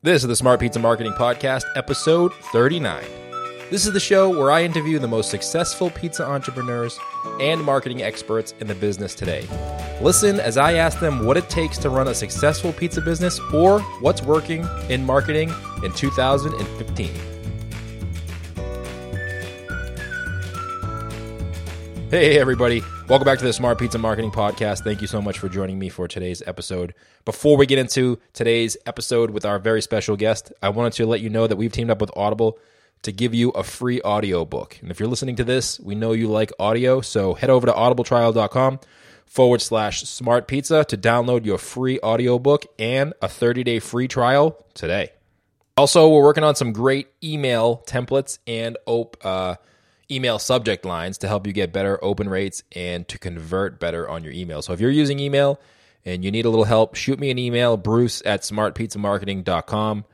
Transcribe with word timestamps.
This 0.00 0.22
is 0.22 0.28
the 0.28 0.36
Smart 0.36 0.60
Pizza 0.60 0.78
Marketing 0.78 1.10
Podcast, 1.10 1.64
episode 1.74 2.32
39. 2.52 3.02
This 3.68 3.84
is 3.84 3.92
the 3.92 3.98
show 3.98 4.30
where 4.30 4.52
I 4.52 4.62
interview 4.62 5.00
the 5.00 5.08
most 5.08 5.28
successful 5.28 5.90
pizza 5.90 6.24
entrepreneurs 6.24 6.96
and 7.40 7.60
marketing 7.60 8.02
experts 8.02 8.54
in 8.60 8.68
the 8.68 8.76
business 8.76 9.16
today. 9.16 9.44
Listen 10.00 10.38
as 10.38 10.56
I 10.56 10.74
ask 10.74 11.00
them 11.00 11.26
what 11.26 11.36
it 11.36 11.50
takes 11.50 11.78
to 11.78 11.90
run 11.90 12.06
a 12.06 12.14
successful 12.14 12.72
pizza 12.72 13.00
business 13.00 13.40
or 13.52 13.80
what's 14.00 14.22
working 14.22 14.64
in 14.88 15.04
marketing 15.04 15.52
in 15.82 15.92
2015. 15.92 17.10
Hey, 22.10 22.38
everybody. 22.38 22.82
Welcome 23.06 23.26
back 23.26 23.38
to 23.40 23.44
the 23.44 23.52
Smart 23.52 23.78
Pizza 23.78 23.98
Marketing 23.98 24.30
Podcast. 24.30 24.82
Thank 24.82 25.02
you 25.02 25.06
so 25.06 25.20
much 25.20 25.38
for 25.38 25.46
joining 25.50 25.78
me 25.78 25.90
for 25.90 26.08
today's 26.08 26.42
episode. 26.46 26.94
Before 27.26 27.58
we 27.58 27.66
get 27.66 27.78
into 27.78 28.18
today's 28.32 28.78
episode 28.86 29.28
with 29.28 29.44
our 29.44 29.58
very 29.58 29.82
special 29.82 30.16
guest, 30.16 30.50
I 30.62 30.70
wanted 30.70 30.94
to 30.94 31.04
let 31.04 31.20
you 31.20 31.28
know 31.28 31.46
that 31.46 31.56
we've 31.56 31.70
teamed 31.70 31.90
up 31.90 32.00
with 32.00 32.10
Audible 32.16 32.58
to 33.02 33.12
give 33.12 33.34
you 33.34 33.50
a 33.50 33.62
free 33.62 34.00
audio 34.00 34.46
book. 34.46 34.78
And 34.80 34.90
if 34.90 34.98
you're 34.98 35.08
listening 35.08 35.36
to 35.36 35.44
this, 35.44 35.78
we 35.80 35.94
know 35.94 36.12
you 36.12 36.28
like 36.28 36.50
audio, 36.58 37.02
so 37.02 37.34
head 37.34 37.50
over 37.50 37.66
to 37.66 37.74
audibletrial.com 37.74 38.80
forward 39.26 39.60
slash 39.60 40.04
smart 40.04 40.48
pizza 40.48 40.84
to 40.86 40.96
download 40.96 41.44
your 41.44 41.58
free 41.58 42.00
audiobook 42.00 42.64
and 42.78 43.12
a 43.20 43.28
30 43.28 43.64
day 43.64 43.80
free 43.80 44.08
trial 44.08 44.64
today. 44.72 45.10
Also, 45.76 46.08
we're 46.08 46.22
working 46.22 46.42
on 46.42 46.54
some 46.54 46.72
great 46.72 47.08
email 47.22 47.84
templates 47.86 48.38
and 48.46 48.78
op- 48.86 49.18
uh, 49.22 49.56
email 50.10 50.38
subject 50.38 50.84
lines 50.84 51.18
to 51.18 51.28
help 51.28 51.46
you 51.46 51.52
get 51.52 51.72
better 51.72 52.02
open 52.02 52.28
rates 52.28 52.62
and 52.72 53.06
to 53.08 53.18
convert 53.18 53.78
better 53.78 54.08
on 54.08 54.24
your 54.24 54.32
email. 54.32 54.62
So 54.62 54.72
if 54.72 54.80
you're 54.80 54.90
using 54.90 55.18
email 55.18 55.60
and 56.04 56.24
you 56.24 56.30
need 56.30 56.44
a 56.44 56.50
little 56.50 56.64
help, 56.64 56.94
shoot 56.94 57.18
me 57.18 57.30
an 57.30 57.38
email, 57.38 57.76
bruce 57.76 58.22
at 58.24 58.42
smartpizzamarketing.com, 58.42 60.04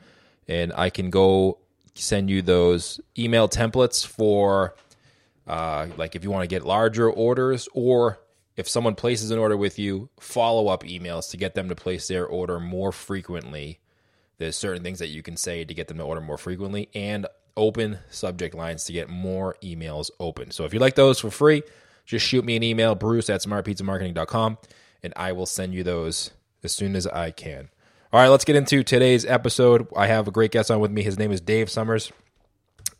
and 0.48 0.72
I 0.74 0.90
can 0.90 1.10
go 1.10 1.58
send 1.94 2.28
you 2.28 2.42
those 2.42 3.00
email 3.16 3.48
templates 3.48 4.04
for 4.04 4.74
uh, 5.46 5.86
like 5.96 6.16
if 6.16 6.24
you 6.24 6.30
want 6.30 6.42
to 6.42 6.48
get 6.48 6.64
larger 6.64 7.10
orders 7.10 7.68
or 7.72 8.18
if 8.56 8.68
someone 8.68 8.94
places 8.94 9.30
an 9.30 9.38
order 9.38 9.56
with 9.56 9.78
you, 9.78 10.08
follow 10.18 10.68
up 10.68 10.84
emails 10.84 11.30
to 11.30 11.36
get 11.36 11.54
them 11.54 11.68
to 11.68 11.74
place 11.74 12.08
their 12.08 12.26
order 12.26 12.60
more 12.60 12.92
frequently. 12.92 13.80
There's 14.38 14.56
certain 14.56 14.82
things 14.82 15.00
that 15.00 15.08
you 15.08 15.22
can 15.22 15.36
say 15.36 15.64
to 15.64 15.74
get 15.74 15.88
them 15.88 15.98
to 15.98 16.04
order 16.04 16.20
more 16.20 16.38
frequently 16.38 16.88
and 16.94 17.26
open 17.56 17.98
subject 18.10 18.54
lines 18.54 18.84
to 18.84 18.92
get 18.92 19.08
more 19.08 19.56
emails 19.62 20.10
open. 20.18 20.50
So 20.50 20.64
if 20.64 20.74
you 20.74 20.80
like 20.80 20.94
those 20.94 21.20
for 21.20 21.30
free, 21.30 21.62
just 22.04 22.26
shoot 22.26 22.44
me 22.44 22.56
an 22.56 22.62
email, 22.62 22.94
bruce 22.94 23.30
at 23.30 23.42
smartpizzamarketing.com, 23.42 24.58
and 25.02 25.12
I 25.16 25.32
will 25.32 25.46
send 25.46 25.74
you 25.74 25.82
those 25.82 26.32
as 26.62 26.72
soon 26.72 26.96
as 26.96 27.06
I 27.06 27.30
can. 27.30 27.70
All 28.12 28.20
right, 28.20 28.28
let's 28.28 28.44
get 28.44 28.56
into 28.56 28.84
today's 28.84 29.24
episode. 29.26 29.88
I 29.96 30.06
have 30.06 30.28
a 30.28 30.30
great 30.30 30.52
guest 30.52 30.70
on 30.70 30.80
with 30.80 30.90
me. 30.90 31.02
His 31.02 31.18
name 31.18 31.32
is 31.32 31.40
Dave 31.40 31.68
Sommers, 31.68 32.12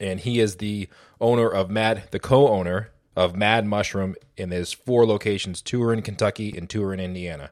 and 0.01 0.19
he 0.19 0.41
is 0.41 0.57
the 0.57 0.89
owner 1.21 1.49
of 1.49 1.71
Mad, 1.71 2.05
the 2.11 2.19
co-owner 2.19 2.91
of 3.15 3.37
Mad 3.37 3.65
Mushroom, 3.65 4.17
and 4.37 4.51
there's 4.51 4.73
four 4.73 5.07
locations: 5.07 5.63
two 5.63 5.83
are 5.85 5.93
in 5.93 6.03
Kentucky 6.03 6.57
and 6.57 6.69
two 6.69 6.83
are 6.83 6.93
in 6.93 6.99
Indiana, 6.99 7.51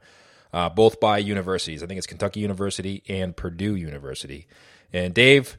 uh, 0.52 0.68
both 0.70 0.98
by 0.98 1.18
universities. 1.18 1.82
I 1.82 1.86
think 1.86 1.98
it's 1.98 2.06
Kentucky 2.06 2.40
University 2.40 3.02
and 3.08 3.36
Purdue 3.36 3.76
University. 3.76 4.48
And 4.92 5.14
Dave 5.14 5.56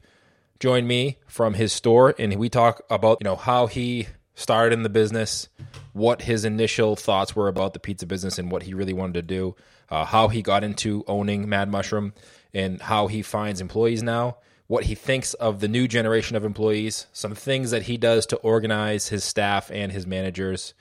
joined 0.60 0.88
me 0.88 1.18
from 1.26 1.54
his 1.54 1.72
store, 1.72 2.14
and 2.18 2.34
we 2.36 2.48
talk 2.48 2.82
about 2.90 3.18
you 3.20 3.24
know 3.24 3.36
how 3.36 3.66
he 3.66 4.08
started 4.34 4.72
in 4.72 4.82
the 4.82 4.88
business, 4.88 5.48
what 5.92 6.22
his 6.22 6.44
initial 6.44 6.96
thoughts 6.96 7.36
were 7.36 7.48
about 7.48 7.72
the 7.72 7.78
pizza 7.78 8.06
business, 8.06 8.38
and 8.38 8.50
what 8.50 8.64
he 8.64 8.74
really 8.74 8.92
wanted 8.92 9.14
to 9.14 9.22
do, 9.22 9.56
uh, 9.90 10.04
how 10.04 10.28
he 10.28 10.42
got 10.42 10.64
into 10.64 11.04
owning 11.06 11.48
Mad 11.48 11.70
Mushroom, 11.70 12.12
and 12.52 12.80
how 12.82 13.06
he 13.06 13.22
finds 13.22 13.60
employees 13.60 14.02
now. 14.02 14.36
What 14.66 14.84
he 14.84 14.94
thinks 14.94 15.34
of 15.34 15.60
the 15.60 15.68
new 15.68 15.86
generation 15.86 16.36
of 16.36 16.44
employees, 16.44 17.06
some 17.12 17.34
things 17.34 17.70
that 17.70 17.82
he 17.82 17.98
does 17.98 18.24
to 18.26 18.36
organize 18.36 19.08
his 19.08 19.22
staff 19.22 19.70
and 19.70 19.92
his 19.92 20.06
managers, 20.06 20.72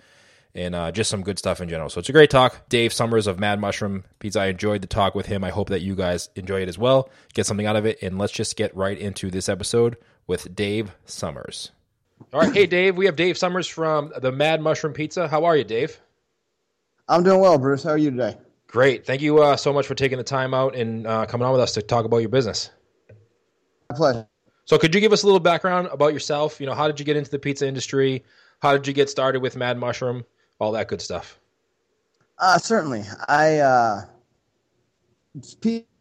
and 0.55 0.75
uh, 0.75 0.91
just 0.91 1.09
some 1.09 1.23
good 1.23 1.39
stuff 1.39 1.61
in 1.61 1.69
general. 1.69 1.89
So 1.89 1.99
it's 1.99 2.09
a 2.09 2.13
great 2.13 2.29
talk. 2.29 2.69
Dave 2.69 2.91
Sommers 2.91 3.27
of 3.27 3.39
Mad 3.39 3.59
Mushroom 3.59 4.03
Pizza. 4.19 4.41
I 4.41 4.47
enjoyed 4.47 4.81
the 4.81 4.87
talk 4.87 5.15
with 5.15 5.25
him. 5.25 5.43
I 5.43 5.49
hope 5.49 5.69
that 5.69 5.81
you 5.81 5.95
guys 5.95 6.29
enjoy 6.35 6.61
it 6.61 6.69
as 6.69 6.77
well. 6.77 7.09
Get 7.33 7.45
something 7.45 7.65
out 7.65 7.75
of 7.75 7.85
it. 7.85 8.01
And 8.01 8.17
let's 8.17 8.33
just 8.33 8.55
get 8.55 8.75
right 8.75 8.97
into 8.97 9.31
this 9.31 9.49
episode 9.49 9.97
with 10.27 10.55
Dave 10.55 10.91
Sommers. 11.05 11.71
All 12.31 12.41
right. 12.41 12.53
Hey, 12.53 12.67
Dave. 12.67 12.95
We 12.95 13.05
have 13.05 13.15
Dave 13.15 13.35
Sommers 13.35 13.67
from 13.67 14.13
the 14.21 14.31
Mad 14.31 14.61
Mushroom 14.61 14.93
Pizza. 14.93 15.27
How 15.27 15.45
are 15.45 15.57
you, 15.57 15.63
Dave? 15.63 15.99
I'm 17.07 17.23
doing 17.23 17.39
well, 17.39 17.57
Bruce. 17.57 17.83
How 17.83 17.91
are 17.91 17.97
you 17.97 18.11
today? 18.11 18.37
Great. 18.67 19.05
Thank 19.05 19.21
you 19.21 19.41
uh, 19.41 19.55
so 19.55 19.73
much 19.73 19.85
for 19.85 19.95
taking 19.95 20.17
the 20.17 20.23
time 20.23 20.53
out 20.53 20.75
and 20.75 21.05
uh, 21.05 21.25
coming 21.25 21.45
on 21.45 21.51
with 21.51 21.61
us 21.61 21.73
to 21.73 21.81
talk 21.81 22.05
about 22.05 22.17
your 22.17 22.29
business. 22.29 22.71
My 23.89 23.95
pleasure. 23.95 24.27
So, 24.65 24.77
could 24.77 24.95
you 24.95 25.01
give 25.01 25.11
us 25.11 25.23
a 25.23 25.25
little 25.25 25.41
background 25.41 25.89
about 25.91 26.13
yourself? 26.13 26.59
You 26.61 26.65
know, 26.65 26.73
how 26.73 26.87
did 26.87 26.99
you 26.99 27.05
get 27.05 27.17
into 27.17 27.29
the 27.29 27.37
pizza 27.37 27.67
industry? 27.67 28.23
How 28.61 28.71
did 28.71 28.87
you 28.87 28.93
get 28.93 29.09
started 29.09 29.41
with 29.41 29.57
Mad 29.57 29.77
Mushroom? 29.77 30.23
All 30.63 30.71
that 30.71 30.87
good 30.87 31.01
stuff. 31.01 31.39
Uh, 32.39 32.57
certainly. 32.57 33.03
I 33.27 33.59
uh, 33.59 34.01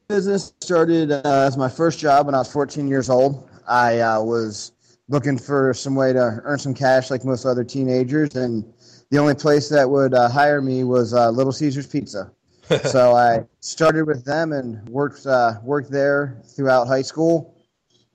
business 0.08 0.54
started 0.60 1.10
uh, 1.12 1.22
as 1.24 1.56
my 1.56 1.68
first 1.68 1.98
job 1.98 2.26
when 2.26 2.34
I 2.34 2.38
was 2.38 2.52
14 2.52 2.88
years 2.88 3.10
old. 3.10 3.48
I 3.68 4.00
uh, 4.00 4.22
was 4.22 4.72
looking 5.08 5.38
for 5.38 5.74
some 5.74 5.94
way 5.94 6.12
to 6.12 6.40
earn 6.44 6.58
some 6.58 6.74
cash, 6.74 7.10
like 7.10 7.24
most 7.24 7.44
other 7.44 7.64
teenagers, 7.64 8.34
and 8.34 8.64
the 9.10 9.18
only 9.18 9.34
place 9.34 9.68
that 9.68 9.88
would 9.88 10.14
uh, 10.14 10.28
hire 10.28 10.62
me 10.62 10.84
was 10.84 11.12
uh, 11.12 11.30
Little 11.30 11.52
Caesars 11.52 11.86
Pizza. 11.86 12.32
so 12.84 13.12
I 13.12 13.44
started 13.60 14.06
with 14.06 14.24
them 14.24 14.52
and 14.52 14.88
worked 14.88 15.26
uh, 15.26 15.54
worked 15.62 15.90
there 15.90 16.40
throughout 16.46 16.86
high 16.86 17.02
school. 17.02 17.54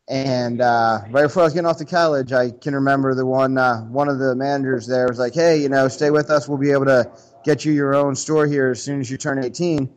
And 0.10 0.62
uh, 0.62 1.02
right 1.10 1.24
before 1.24 1.44
I 1.44 1.46
was 1.46 1.54
getting 1.54 1.68
off 1.68 1.78
to 1.78 1.86
college, 1.86 2.32
I 2.32 2.52
can 2.52 2.74
remember 2.74 3.14
the 3.14 3.26
one 3.26 3.58
uh, 3.58 3.82
one 3.82 4.08
of 4.08 4.20
the 4.20 4.36
managers 4.36 4.88
there 4.88 5.08
was 5.08 5.20
like, 5.20 5.34
"Hey, 5.34 5.62
you 5.62 5.68
know, 5.68 5.90
stay 5.90 6.12
with 6.12 6.30
us. 6.30 6.48
We'll 6.48 6.58
be 6.58 6.72
able 6.72 6.86
to 6.86 7.12
get 7.44 7.66
you 7.66 7.74
your 7.74 7.94
own 7.94 8.16
store 8.16 8.48
here 8.48 8.72
as 8.72 8.82
soon 8.82 9.02
as 9.02 9.12
you 9.12 9.18
turn 9.18 9.44
18." 9.44 9.90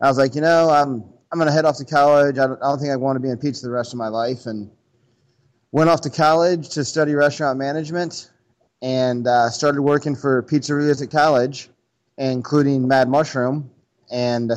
I 0.00 0.08
was 0.08 0.16
like, 0.16 0.34
you 0.34 0.40
know, 0.40 0.70
I'm 0.70 1.04
I'm 1.30 1.38
gonna 1.38 1.52
head 1.52 1.66
off 1.66 1.76
to 1.78 1.84
college. 1.84 2.38
I 2.38 2.46
don't, 2.46 2.62
I 2.62 2.68
don't 2.70 2.78
think 2.78 2.92
I 2.92 2.96
want 2.96 3.16
to 3.16 3.20
be 3.20 3.28
in 3.28 3.36
pizza 3.36 3.66
the 3.66 3.72
rest 3.72 3.92
of 3.92 3.98
my 3.98 4.08
life, 4.08 4.46
and 4.46 4.70
went 5.70 5.90
off 5.90 6.00
to 6.02 6.10
college 6.10 6.70
to 6.70 6.84
study 6.84 7.14
restaurant 7.14 7.58
management, 7.58 8.30
and 8.80 9.26
uh, 9.26 9.50
started 9.50 9.82
working 9.82 10.16
for 10.16 10.42
pizzerias 10.44 11.02
at 11.02 11.10
college, 11.10 11.68
including 12.16 12.88
Mad 12.88 13.10
Mushroom, 13.10 13.70
and 14.10 14.52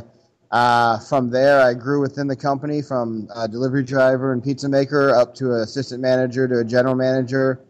uh, 0.52 1.00
from 1.00 1.30
there, 1.30 1.62
I 1.62 1.74
grew 1.74 2.02
within 2.02 2.28
the 2.28 2.36
company 2.36 2.82
from 2.82 3.30
a 3.36 3.48
delivery 3.48 3.84
driver 3.84 4.34
and 4.34 4.44
pizza 4.44 4.68
maker 4.68 5.16
up 5.16 5.34
to 5.36 5.54
an 5.54 5.62
assistant 5.62 6.02
manager 6.02 6.48
to 6.48 6.60
a 6.60 6.64
general 6.64 6.96
manager, 6.96 7.62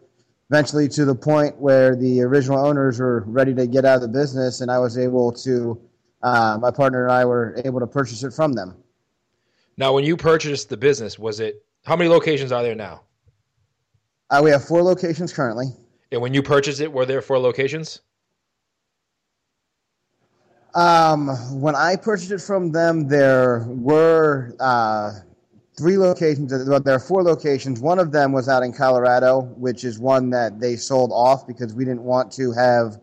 eventually 0.50 0.88
to 0.88 1.04
the 1.04 1.14
point 1.14 1.56
where 1.58 1.94
the 1.94 2.22
original 2.22 2.58
owners 2.58 2.98
were 2.98 3.22
ready 3.26 3.54
to 3.54 3.66
get 3.66 3.84
out 3.84 3.96
of 3.96 4.02
the 4.02 4.08
business, 4.08 4.60
and 4.60 4.70
I 4.70 4.78
was 4.78 4.98
able 4.98 5.32
to, 5.32 5.80
uh, 6.22 6.58
my 6.60 6.70
partner 6.72 7.04
and 7.04 7.12
I 7.12 7.24
were 7.24 7.60
able 7.64 7.80
to 7.80 7.86
purchase 7.86 8.24
it 8.24 8.32
from 8.32 8.52
them. 8.52 8.76
Now, 9.76 9.92
when 9.92 10.04
you 10.04 10.16
purchased 10.16 10.68
the 10.68 10.76
business, 10.76 11.18
was 11.18 11.40
it 11.40 11.64
how 11.84 11.96
many 11.96 12.10
locations 12.10 12.52
are 12.52 12.62
there 12.62 12.74
now? 12.74 13.02
Uh, 14.30 14.40
we 14.42 14.50
have 14.50 14.64
four 14.64 14.82
locations 14.82 15.32
currently. 15.32 15.66
And 16.10 16.20
when 16.20 16.34
you 16.34 16.42
purchased 16.42 16.80
it, 16.80 16.92
were 16.92 17.06
there 17.06 17.22
four 17.22 17.38
locations? 17.38 18.00
Um, 20.74 21.28
when 21.60 21.74
I 21.74 21.96
purchased 21.96 22.30
it 22.30 22.40
from 22.40 22.72
them, 22.72 23.08
there 23.08 23.66
were 23.68 24.54
uh, 24.58 25.12
three 25.78 25.98
locations. 25.98 26.52
Well, 26.66 26.80
there 26.80 26.94
are 26.94 27.00
four 27.00 27.22
locations. 27.22 27.80
One 27.80 27.98
of 27.98 28.12
them 28.12 28.32
was 28.32 28.48
out 28.48 28.62
in 28.62 28.72
Colorado, 28.72 29.42
which 29.56 29.84
is 29.84 29.98
one 29.98 30.30
that 30.30 30.60
they 30.60 30.76
sold 30.76 31.10
off 31.12 31.46
because 31.46 31.74
we 31.74 31.84
didn't 31.84 32.02
want 32.02 32.32
to 32.32 32.52
have 32.52 33.00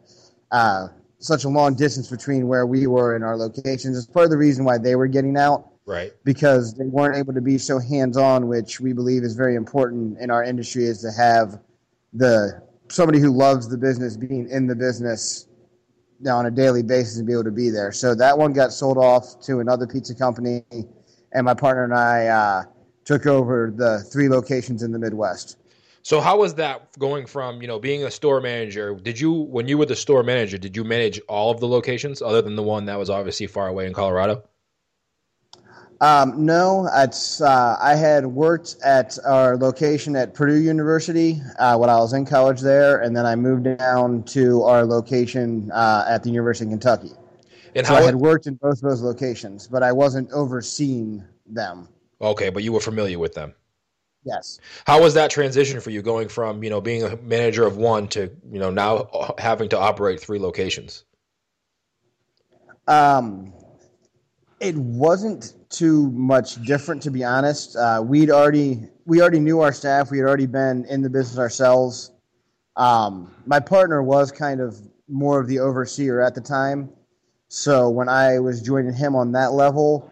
uh, 0.52 0.88
such 1.20 1.44
a 1.44 1.50
long 1.50 1.76
distance 1.76 2.10
between 2.10 2.48
where 2.48 2.66
we 2.66 2.88
were 2.88 3.16
and 3.16 3.24
our 3.24 3.38
locations. 3.38 3.98
It's 3.98 4.08
part 4.08 4.26
of 4.26 4.32
the 4.32 4.38
reason 4.38 4.66
why 4.66 4.78
they 4.78 4.96
were 4.96 5.08
getting 5.08 5.38
out. 5.38 5.68
Right. 5.86 6.14
Because 6.24 6.76
they 6.76 6.86
weren't 6.86 7.18
able 7.18 7.34
to 7.34 7.42
be 7.42 7.58
so 7.58 7.80
hands 7.80 8.16
on, 8.16 8.48
which 8.48 8.80
we 8.80 8.94
believe 8.94 9.24
is 9.24 9.36
very 9.36 9.56
important 9.56 10.20
in 10.20 10.30
our 10.30 10.44
industry, 10.44 10.86
is 10.86 11.02
to 11.02 11.12
have 11.12 11.60
the 12.14 12.62
somebody 12.90 13.20
who 13.20 13.32
loves 13.32 13.68
the 13.70 13.78
business 13.78 14.16
being 14.16 14.48
in 14.50 14.68
the 14.68 14.76
business 14.76 15.49
on 16.28 16.46
a 16.46 16.52
daily 16.52 16.84
basis 16.84 17.18
and 17.18 17.28
be 17.28 17.34
able 17.34 17.46
to 17.46 17.52
be 17.52 17.70
there. 17.70 17.92
So 17.92 18.16
that 18.16 18.38
one 18.38 18.54
got 18.54 18.74
sold 18.74 18.98
off 18.98 19.40
to 19.42 19.60
another 19.60 19.88
pizza 19.88 20.16
company, 20.16 20.64
and 21.32 21.46
my 21.46 21.54
partner 21.54 21.84
and 21.84 21.94
I 21.94 22.28
uh, 22.28 22.64
took 23.06 23.26
over 23.26 23.74
the 23.76 24.00
three 24.12 24.30
locations 24.30 24.84
in 24.84 24.92
the 24.92 25.00
Midwest. 25.00 25.58
So 26.02 26.22
how 26.22 26.40
was 26.40 26.56
that 26.56 26.98
going 26.98 27.26
from 27.26 27.62
you 27.62 27.68
know 27.68 27.80
being 27.80 28.04
a 28.04 28.12
store 28.12 28.42
manager? 28.42 28.96
Did 28.96 29.20
you 29.20 29.32
when 29.32 29.68
you 29.68 29.78
were 29.78 29.86
the 29.86 29.96
store 29.96 30.24
manager, 30.24 30.58
did 30.58 30.76
you 30.76 30.84
manage 30.84 31.20
all 31.28 31.52
of 31.52 31.60
the 31.60 31.68
locations 31.68 32.22
other 32.22 32.42
than 32.42 32.56
the 32.56 32.64
one 32.64 32.86
that 32.86 32.98
was 32.98 33.10
obviously 33.10 33.48
far 33.48 33.68
away 33.68 33.86
in 33.86 33.94
Colorado? 33.94 34.44
Um, 36.02 36.46
no, 36.46 36.90
it's, 36.94 37.42
uh, 37.42 37.78
I 37.82 37.96
had 37.96 38.26
worked 38.26 38.78
at 38.84 39.18
our 39.26 39.58
location 39.58 40.16
at 40.16 40.34
Purdue 40.34 40.62
University 40.62 41.42
uh, 41.60 41.78
when 41.78 41.90
I 41.90 41.98
was 41.98 42.14
in 42.14 42.26
college 42.26 42.62
there, 42.62 43.02
and 43.02 43.16
then 43.16 43.26
I 43.26 43.36
moved 43.36 43.66
down 43.78 44.24
to 44.24 44.64
our 44.64 44.86
location 44.86 45.70
uh, 45.72 46.06
at 46.08 46.24
the 46.24 46.30
University 46.30 46.66
of 46.66 46.72
Kentucky. 46.72 47.12
And 47.76 47.86
so 47.86 47.96
I 47.96 48.02
had 48.02 48.16
worked 48.16 48.48
in 48.48 48.56
both 48.56 48.82
of 48.82 48.90
those 48.90 49.02
locations, 49.02 49.68
but 49.68 49.84
I 49.84 49.92
wasn't 49.92 50.32
overseeing 50.32 51.24
them. 51.46 51.90
Okay, 52.22 52.50
but 52.50 52.64
you 52.64 52.72
were 52.72 52.80
familiar 52.80 53.20
with 53.20 53.34
them. 53.34 53.54
Yes. 54.24 54.60
How 54.86 55.02
was 55.02 55.14
that 55.14 55.30
transition 55.32 55.80
for 55.80 55.90
you 55.90 56.02
going 56.02 56.30
from, 56.30 56.64
you 56.64 56.70
know, 56.70 56.82
being 56.82 57.04
a 57.04 57.16
manager 57.18 57.66
of 57.66 57.78
one 57.78 58.08
to, 58.10 58.32
you 58.52 58.60
know, 58.60 58.70
now 58.70 59.34
having 59.38 59.70
to 59.70 59.78
operate 59.78 60.20
three 60.20 60.40
locations? 60.40 61.04
Um, 62.88 63.54
it 64.60 64.76
wasn't 64.76 65.54
too 65.70 66.12
much 66.12 66.62
different, 66.64 67.02
to 67.04 67.12
be 67.12 67.24
honest. 67.24 67.76
Uh, 67.76 68.02
we'd 68.04 68.30
already 68.30 68.80
we 69.06 69.22
already 69.22 69.40
knew 69.40 69.62
our 69.62 69.74
staff. 69.74 70.12
We 70.12 70.20
had 70.20 70.28
already 70.28 70.46
been 70.46 70.86
in 70.86 71.02
the 71.02 71.10
business 71.10 71.38
ourselves. 71.38 72.12
Um, 72.76 73.34
my 73.46 73.60
partner 73.60 74.02
was 74.04 74.32
kind 74.32 74.62
of 74.62 74.78
more 75.08 75.40
of 75.40 75.48
the 75.48 75.60
overseer 75.60 76.22
at 76.22 76.36
the 76.36 76.42
time, 76.42 76.90
so 77.48 77.90
when 77.90 78.08
I 78.08 78.40
was 78.40 78.62
joining 78.62 78.94
him 78.94 79.16
on 79.16 79.32
that 79.32 79.54
level, 79.54 80.12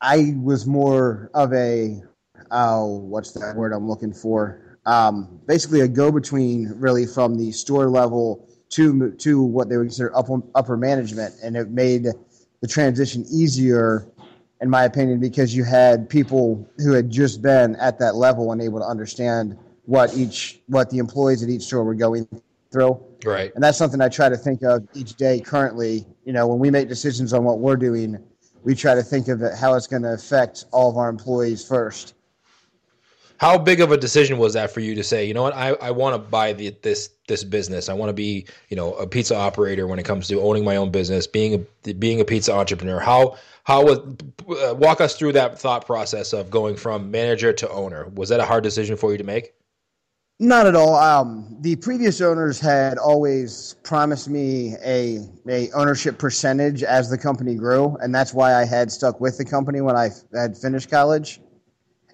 I 0.00 0.34
was 0.36 0.66
more 0.66 1.30
of 1.34 1.52
a 1.52 2.02
oh, 2.50 2.98
what's 2.98 3.32
that 3.32 3.56
word 3.56 3.72
I'm 3.72 3.88
looking 3.88 4.12
for? 4.12 4.78
Um, 4.84 5.40
basically, 5.46 5.80
a 5.80 5.88
go-between, 5.88 6.74
really, 6.76 7.06
from 7.06 7.36
the 7.36 7.52
store 7.52 7.88
level 7.88 8.48
to 8.70 9.12
to 9.12 9.42
what 9.42 9.68
they 9.68 9.76
would 9.76 9.86
consider 9.86 10.14
upper, 10.16 10.42
upper 10.54 10.76
management, 10.76 11.34
and 11.42 11.56
it 11.56 11.70
made 11.70 12.06
the 12.62 12.68
transition 12.68 13.26
easier, 13.30 14.06
in 14.62 14.70
my 14.70 14.84
opinion, 14.84 15.20
because 15.20 15.54
you 15.54 15.64
had 15.64 16.08
people 16.08 16.66
who 16.78 16.92
had 16.92 17.10
just 17.10 17.42
been 17.42 17.76
at 17.76 17.98
that 17.98 18.14
level 18.14 18.52
and 18.52 18.62
able 18.62 18.78
to 18.78 18.86
understand 18.86 19.58
what 19.84 20.16
each 20.16 20.60
what 20.68 20.88
the 20.88 20.98
employees 20.98 21.42
at 21.42 21.50
each 21.50 21.62
store 21.62 21.84
were 21.84 21.94
going 21.94 22.26
through. 22.70 22.98
Right. 23.24 23.52
And 23.54 23.62
that's 23.62 23.76
something 23.76 24.00
I 24.00 24.08
try 24.08 24.28
to 24.28 24.36
think 24.36 24.62
of 24.62 24.86
each 24.94 25.16
day 25.16 25.40
currently. 25.40 26.06
You 26.24 26.32
know, 26.32 26.46
when 26.46 26.60
we 26.60 26.70
make 26.70 26.88
decisions 26.88 27.32
on 27.32 27.44
what 27.44 27.58
we're 27.58 27.76
doing, 27.76 28.16
we 28.62 28.76
try 28.76 28.94
to 28.94 29.02
think 29.02 29.26
of 29.26 29.42
it 29.42 29.54
how 29.54 29.74
it's 29.74 29.88
going 29.88 30.02
to 30.02 30.14
affect 30.14 30.66
all 30.72 30.88
of 30.88 30.96
our 30.96 31.08
employees 31.08 31.66
first. 31.66 32.14
How 33.42 33.58
big 33.58 33.80
of 33.80 33.90
a 33.90 33.96
decision 33.96 34.38
was 34.38 34.52
that 34.52 34.70
for 34.70 34.78
you 34.78 34.94
to 34.94 35.02
say, 35.02 35.26
you 35.26 35.34
know 35.34 35.42
what, 35.42 35.56
I, 35.56 35.70
I 35.70 35.90
want 35.90 36.14
to 36.14 36.18
buy 36.18 36.52
the, 36.52 36.76
this 36.82 37.10
this 37.26 37.42
business. 37.42 37.88
I 37.88 37.92
want 37.92 38.08
to 38.08 38.12
be, 38.12 38.46
you 38.68 38.76
know, 38.76 38.94
a 38.94 39.04
pizza 39.04 39.34
operator 39.34 39.88
when 39.88 39.98
it 39.98 40.04
comes 40.04 40.28
to 40.28 40.40
owning 40.40 40.64
my 40.64 40.76
own 40.76 40.92
business, 40.92 41.26
being 41.26 41.66
a 41.84 41.92
being 41.94 42.20
a 42.20 42.24
pizza 42.24 42.52
entrepreneur. 42.52 43.00
How 43.00 43.36
how 43.64 43.84
was 43.84 43.98
uh, 43.98 44.76
walk 44.76 45.00
us 45.00 45.18
through 45.18 45.32
that 45.32 45.58
thought 45.58 45.84
process 45.86 46.32
of 46.32 46.52
going 46.52 46.76
from 46.76 47.10
manager 47.10 47.52
to 47.52 47.68
owner? 47.68 48.08
Was 48.14 48.28
that 48.28 48.38
a 48.38 48.44
hard 48.44 48.62
decision 48.62 48.96
for 48.96 49.10
you 49.10 49.18
to 49.18 49.24
make? 49.24 49.54
Not 50.38 50.68
at 50.68 50.76
all. 50.76 50.94
Um, 50.94 51.56
the 51.62 51.74
previous 51.74 52.20
owners 52.20 52.60
had 52.60 52.96
always 52.96 53.74
promised 53.82 54.28
me 54.28 54.76
a 54.84 55.18
a 55.48 55.68
ownership 55.72 56.16
percentage 56.16 56.84
as 56.84 57.10
the 57.10 57.18
company 57.18 57.56
grew, 57.56 57.96
and 58.02 58.14
that's 58.14 58.32
why 58.32 58.54
I 58.54 58.64
had 58.64 58.92
stuck 58.92 59.20
with 59.20 59.36
the 59.36 59.44
company 59.44 59.80
when 59.80 59.96
I 59.96 60.10
had 60.32 60.56
finished 60.56 60.88
college. 60.88 61.40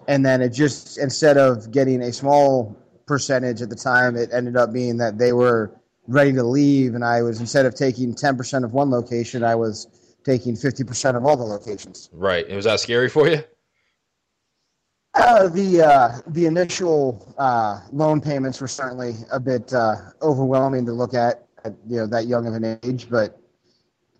And 0.09 0.25
then 0.25 0.41
it 0.41 0.49
just 0.49 0.97
instead 0.97 1.37
of 1.37 1.69
getting 1.69 2.01
a 2.01 2.11
small 2.11 2.75
percentage 3.05 3.61
at 3.61 3.69
the 3.69 3.75
time, 3.75 4.15
it 4.15 4.31
ended 4.33 4.57
up 4.57 4.73
being 4.73 4.97
that 4.97 5.19
they 5.19 5.33
were 5.33 5.71
ready 6.07 6.33
to 6.33 6.41
leave, 6.41 6.95
and 6.95 7.05
I 7.05 7.21
was 7.21 7.39
instead 7.39 7.67
of 7.67 7.75
taking 7.75 8.15
ten 8.15 8.35
percent 8.35 8.65
of 8.65 8.73
one 8.73 8.89
location, 8.89 9.43
I 9.43 9.53
was 9.53 9.87
taking 10.25 10.55
fifty 10.55 10.83
percent 10.83 11.15
of 11.15 11.27
all 11.27 11.37
the 11.37 11.43
locations. 11.43 12.09
Right. 12.11 12.49
Was 12.49 12.65
that 12.65 12.79
scary 12.79 13.07
for 13.07 13.27
you? 13.29 13.43
Uh, 15.13 15.47
the 15.47 15.83
uh, 15.83 16.17
the 16.25 16.47
initial 16.47 17.31
uh, 17.37 17.79
loan 17.91 18.19
payments 18.19 18.59
were 18.59 18.67
certainly 18.67 19.13
a 19.31 19.39
bit 19.39 19.71
uh, 19.73 19.95
overwhelming 20.23 20.87
to 20.87 20.91
look 20.91 21.13
at 21.13 21.45
at 21.65 21.75
you 21.87 21.97
know 21.97 22.07
that 22.07 22.25
young 22.25 22.47
of 22.47 22.55
an 22.55 22.79
age, 22.81 23.07
but 23.11 23.39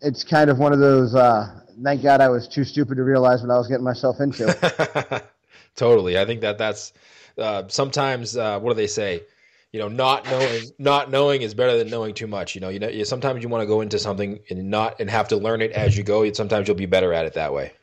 it's 0.01 0.23
kind 0.23 0.51
of 0.51 0.59
one 0.59 0.71
of 0.71 0.77
those. 0.77 1.15
Uh, 1.15 1.61
thank 1.83 2.03
God 2.03 2.21
I 2.21 2.29
was 2.29 2.47
too 2.47 2.63
stupid 2.63 2.97
to 2.97 3.03
realize 3.03 3.41
what 3.41 3.49
I 3.49 3.57
was 3.57 3.67
getting 3.67 3.83
myself 3.83 4.19
into. 4.19 5.23
totally, 5.79 6.19
I 6.19 6.25
think 6.25 6.41
that 6.41 6.57
that's 6.57 6.93
uh, 7.37 7.63
sometimes 7.67 8.35
what 8.35 8.65
do 8.65 8.73
they 8.73 8.87
say? 8.87 9.23
You 9.71 9.79
know, 9.79 9.87
not 9.87 10.25
knowing 10.25 10.63
not 10.79 11.11
knowing 11.11 11.41
is 11.41 11.53
better 11.53 11.77
than 11.77 11.89
knowing 11.89 12.13
too 12.13 12.27
much. 12.27 12.55
You 12.55 12.61
know, 12.61 12.69
you 12.69 12.79
know, 12.79 12.89
you, 12.89 13.05
sometimes 13.05 13.43
you 13.43 13.49
want 13.49 13.61
to 13.61 13.67
go 13.67 13.81
into 13.81 13.99
something 13.99 14.39
and 14.49 14.69
not 14.69 14.99
and 14.99 15.09
have 15.09 15.27
to 15.29 15.37
learn 15.37 15.61
it 15.61 15.71
as 15.71 15.97
you 15.97 16.03
go. 16.03 16.31
Sometimes 16.33 16.67
you'll 16.67 16.77
be 16.77 16.85
better 16.85 17.13
at 17.13 17.25
it 17.25 17.33
that 17.33 17.53
way. 17.53 17.73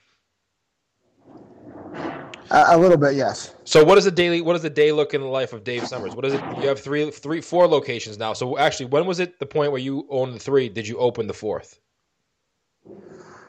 A, 2.50 2.78
little 2.78 2.96
bit, 2.96 3.14
yes. 3.14 3.54
So, 3.64 3.84
what 3.84 3.98
is 3.98 4.06
a 4.06 4.10
daily? 4.10 4.40
What 4.40 4.52
does 4.52 4.64
a 4.64 4.70
day 4.70 4.93
look 4.93 5.14
in 5.14 5.20
the 5.20 5.26
life 5.26 5.52
of 5.52 5.64
Dave 5.64 5.82
Sommers? 5.82 6.14
What 6.14 6.25
is 6.25 6.34
it? 6.34 6.40
You 6.60 6.69
have 6.69 6.78
three, 6.78 7.10
three, 7.10 7.40
four 7.40 7.66
locations 7.66 8.19
now. 8.19 8.34
So, 8.34 8.56
actually, 8.56 8.87
when 8.87 9.04
was 9.04 9.19
it 9.19 9.40
the 9.40 9.46
point 9.46 9.72
where 9.72 9.81
you 9.81 10.06
owned 10.10 10.32
the 10.32 10.38
three? 10.38 10.69
Did 10.69 10.87
you 10.87 10.96
open 10.98 11.26
the 11.26 11.34
fourth? 11.34 11.81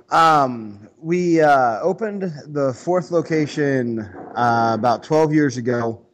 Um, 0.10 0.88
we 1.02 1.42
uh, 1.42 1.82
opened 1.82 2.32
the 2.46 2.74
fourth 2.74 3.12
location 3.12 4.00
uh, 4.00 4.72
about 4.74 5.04
12 5.04 5.34
years 5.34 5.58
ago. 5.58 6.06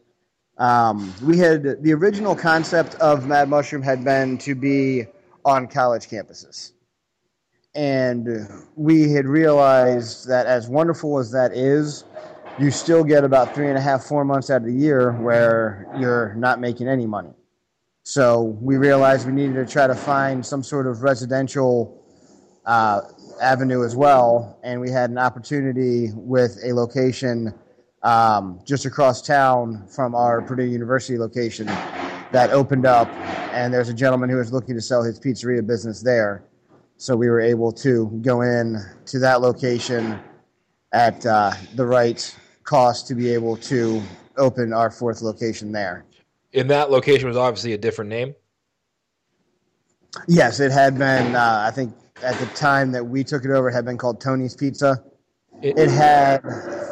Um, 0.57 1.13
we 1.23 1.37
had 1.37 1.83
the 1.83 1.93
original 1.93 2.35
concept 2.35 2.95
of 2.95 3.27
Mad 3.27 3.49
Mushroom 3.49 3.83
had 3.83 4.03
been 4.03 4.37
to 4.39 4.55
be 4.55 5.05
on 5.45 5.67
college 5.67 6.07
campuses. 6.07 6.71
And 7.75 8.47
we 8.75 9.11
had 9.11 9.25
realized 9.25 10.27
that 10.27 10.45
as 10.45 10.67
wonderful 10.67 11.19
as 11.19 11.31
that 11.31 11.53
is, 11.53 12.03
you 12.59 12.69
still 12.69 13.03
get 13.03 13.23
about 13.23 13.55
three 13.55 13.67
and 13.67 13.77
a 13.77 13.81
half, 13.81 14.03
four 14.03 14.23
months 14.23 14.49
out 14.49 14.57
of 14.57 14.67
the 14.67 14.73
year 14.73 15.11
where 15.13 15.87
you're 15.97 16.35
not 16.35 16.59
making 16.59 16.87
any 16.87 17.07
money. 17.07 17.33
So 18.03 18.41
we 18.61 18.77
realized 18.77 19.25
we 19.25 19.33
needed 19.33 19.55
to 19.55 19.65
try 19.65 19.87
to 19.87 19.95
find 19.95 20.45
some 20.45 20.61
sort 20.61 20.85
of 20.85 21.01
residential 21.01 22.03
uh, 22.65 23.01
avenue 23.43 23.83
as 23.83 23.95
well, 23.95 24.57
and 24.63 24.79
we 24.79 24.89
had 24.89 25.09
an 25.09 25.17
opportunity 25.17 26.09
with 26.15 26.57
a 26.63 26.73
location 26.73 27.53
um, 28.01 28.59
just 28.65 28.85
across 28.85 29.21
town 29.21 29.85
from 29.87 30.15
our 30.15 30.41
Purdue 30.41 30.65
University 30.65 31.17
location 31.17 31.67
that 32.31 32.49
opened 32.49 32.85
up, 32.85 33.07
and 33.53 33.73
there's 33.73 33.89
a 33.89 33.93
gentleman 33.93 34.29
who 34.29 34.37
was 34.37 34.51
looking 34.51 34.75
to 34.75 34.81
sell 34.81 35.03
his 35.03 35.19
pizzeria 35.19 35.65
business 35.65 36.01
there. 36.01 36.43
So 36.97 37.15
we 37.15 37.29
were 37.29 37.41
able 37.41 37.71
to 37.73 38.07
go 38.21 38.41
in 38.41 38.77
to 39.07 39.19
that 39.19 39.41
location 39.41 40.19
at 40.93 41.25
uh, 41.25 41.51
the 41.75 41.85
right 41.85 42.35
cost 42.63 43.07
to 43.07 43.15
be 43.15 43.33
able 43.33 43.57
to 43.57 44.01
open 44.37 44.73
our 44.73 44.89
fourth 44.89 45.21
location 45.21 45.71
there. 45.71 46.05
In 46.53 46.67
that 46.67 46.91
location 46.91 47.27
was 47.27 47.37
obviously 47.37 47.73
a 47.73 47.77
different 47.77 48.09
name. 48.09 48.35
Yes, 50.27 50.59
it 50.59 50.71
had 50.71 50.97
been. 50.97 51.35
Uh, 51.35 51.63
I 51.67 51.71
think 51.71 51.93
at 52.23 52.39
the 52.39 52.45
time 52.55 52.91
that 52.91 53.05
we 53.05 53.23
took 53.23 53.45
it 53.45 53.51
over, 53.51 53.69
it 53.69 53.73
had 53.73 53.85
been 53.85 53.97
called 53.97 54.19
Tony's 54.21 54.55
Pizza. 54.55 55.03
It, 55.61 55.77
it 55.77 55.89
had 55.89 56.41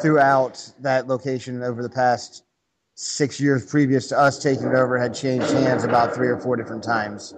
throughout 0.00 0.72
that 0.80 1.08
location 1.08 1.62
over 1.62 1.82
the 1.82 1.90
past 1.90 2.44
six 2.94 3.40
years 3.40 3.66
previous 3.66 4.08
to 4.08 4.18
us 4.18 4.42
taking 4.42 4.66
it 4.66 4.74
over 4.74 4.98
had 4.98 5.14
changed 5.14 5.50
hands 5.50 5.84
about 5.84 6.14
three 6.14 6.28
or 6.28 6.38
four 6.38 6.56
different 6.56 6.84
times. 6.84 7.34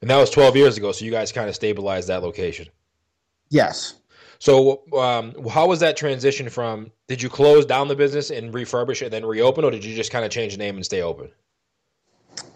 And 0.00 0.10
that 0.10 0.16
was 0.16 0.30
12 0.30 0.56
years 0.56 0.78
ago, 0.78 0.92
so 0.92 1.04
you 1.04 1.10
guys 1.10 1.32
kind 1.32 1.48
of 1.48 1.54
stabilized 1.54 2.08
that 2.08 2.22
location. 2.22 2.68
Yes. 3.50 3.94
So, 4.38 4.82
um, 4.96 5.34
how 5.48 5.68
was 5.68 5.80
that 5.80 5.98
transition 5.98 6.48
from? 6.48 6.90
Did 7.08 7.20
you 7.20 7.28
close 7.28 7.66
down 7.66 7.88
the 7.88 7.96
business 7.96 8.30
and 8.30 8.54
refurbish 8.54 9.02
it, 9.02 9.06
and 9.06 9.12
then 9.12 9.26
reopen, 9.26 9.64
or 9.64 9.70
did 9.70 9.84
you 9.84 9.94
just 9.94 10.10
kind 10.10 10.24
of 10.24 10.30
change 10.30 10.52
the 10.52 10.58
name 10.58 10.76
and 10.76 10.84
stay 10.84 11.02
open? 11.02 11.30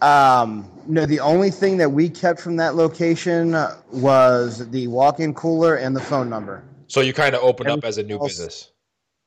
Um, 0.01 0.69
no, 0.87 1.05
the 1.05 1.19
only 1.19 1.49
thing 1.51 1.77
that 1.77 1.89
we 1.89 2.09
kept 2.09 2.39
from 2.39 2.57
that 2.57 2.75
location 2.75 3.55
was 3.91 4.69
the 4.69 4.87
walk-in 4.87 5.33
cooler 5.33 5.75
and 5.75 5.95
the 5.95 6.01
phone 6.01 6.29
number. 6.29 6.63
So 6.87 7.01
you 7.01 7.13
kind 7.13 7.33
of 7.33 7.41
opened 7.41 7.69
everything 7.69 7.85
up 7.85 7.87
as 7.87 7.97
a 7.97 8.03
new 8.03 8.15
else, 8.15 8.37
business. 8.37 8.71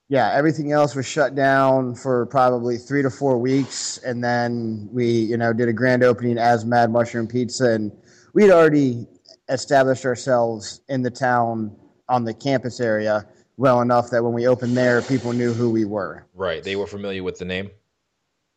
Yeah, 0.09 0.33
everything 0.33 0.73
else 0.73 0.95
was 0.95 1.07
shut 1.07 1.35
down 1.35 1.95
for 1.95 2.27
probably 2.27 2.79
three 2.79 3.03
to 3.03 3.11
four 3.11 3.39
weeks, 3.39 3.99
and 3.99 4.23
then 4.23 4.89
we, 4.93 5.07
you 5.07 5.37
know, 5.37 5.53
did 5.53 5.69
a 5.69 5.73
grand 5.73 6.03
opening 6.03 6.39
as 6.39 6.65
Mad 6.65 6.91
Mushroom 6.91 7.27
Pizza, 7.27 7.73
and 7.73 7.93
we'd 8.33 8.51
already 8.51 9.07
established 9.49 10.05
ourselves 10.05 10.81
in 10.89 11.03
the 11.03 11.11
town 11.11 11.75
on 12.09 12.25
the 12.25 12.33
campus 12.33 12.81
area 12.81 13.27
well 13.59 13.83
enough 13.83 14.09
that 14.11 14.23
when 14.23 14.33
we 14.33 14.47
opened 14.47 14.77
there, 14.77 15.03
people 15.03 15.33
knew 15.33 15.53
who 15.53 15.69
we 15.69 15.85
were. 15.85 16.25
Right. 16.33 16.63
They 16.63 16.77
were 16.77 16.87
familiar 16.87 17.23
with 17.23 17.39
the 17.39 17.45
name? 17.45 17.71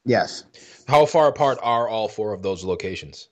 Yes. 0.06 0.46
How 0.88 1.06
far 1.06 1.28
apart 1.28 1.60
are 1.62 1.88
all 1.88 2.08
four 2.08 2.34
of 2.34 2.42
those 2.42 2.64
locations? 2.64 3.30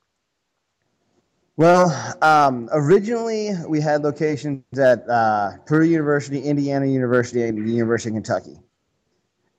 Well, 1.57 1.91
um, 2.21 2.69
originally 2.71 3.51
we 3.67 3.81
had 3.81 4.01
locations 4.03 4.63
at 4.79 5.07
uh, 5.09 5.57
Purdue 5.65 5.89
University, 5.89 6.39
Indiana 6.41 6.85
University, 6.85 7.43
and 7.43 7.67
the 7.67 7.71
University 7.71 8.09
of 8.09 8.15
Kentucky. 8.15 8.57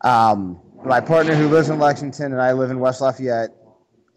Um, 0.03 0.59
my 0.85 1.01
partner, 1.01 1.35
who 1.35 1.49
lives 1.49 1.69
in 1.69 1.79
Lexington, 1.79 2.33
and 2.33 2.41
I 2.41 2.53
live 2.53 2.71
in 2.71 2.81
West 2.81 3.03
Lafayette. 3.03 3.51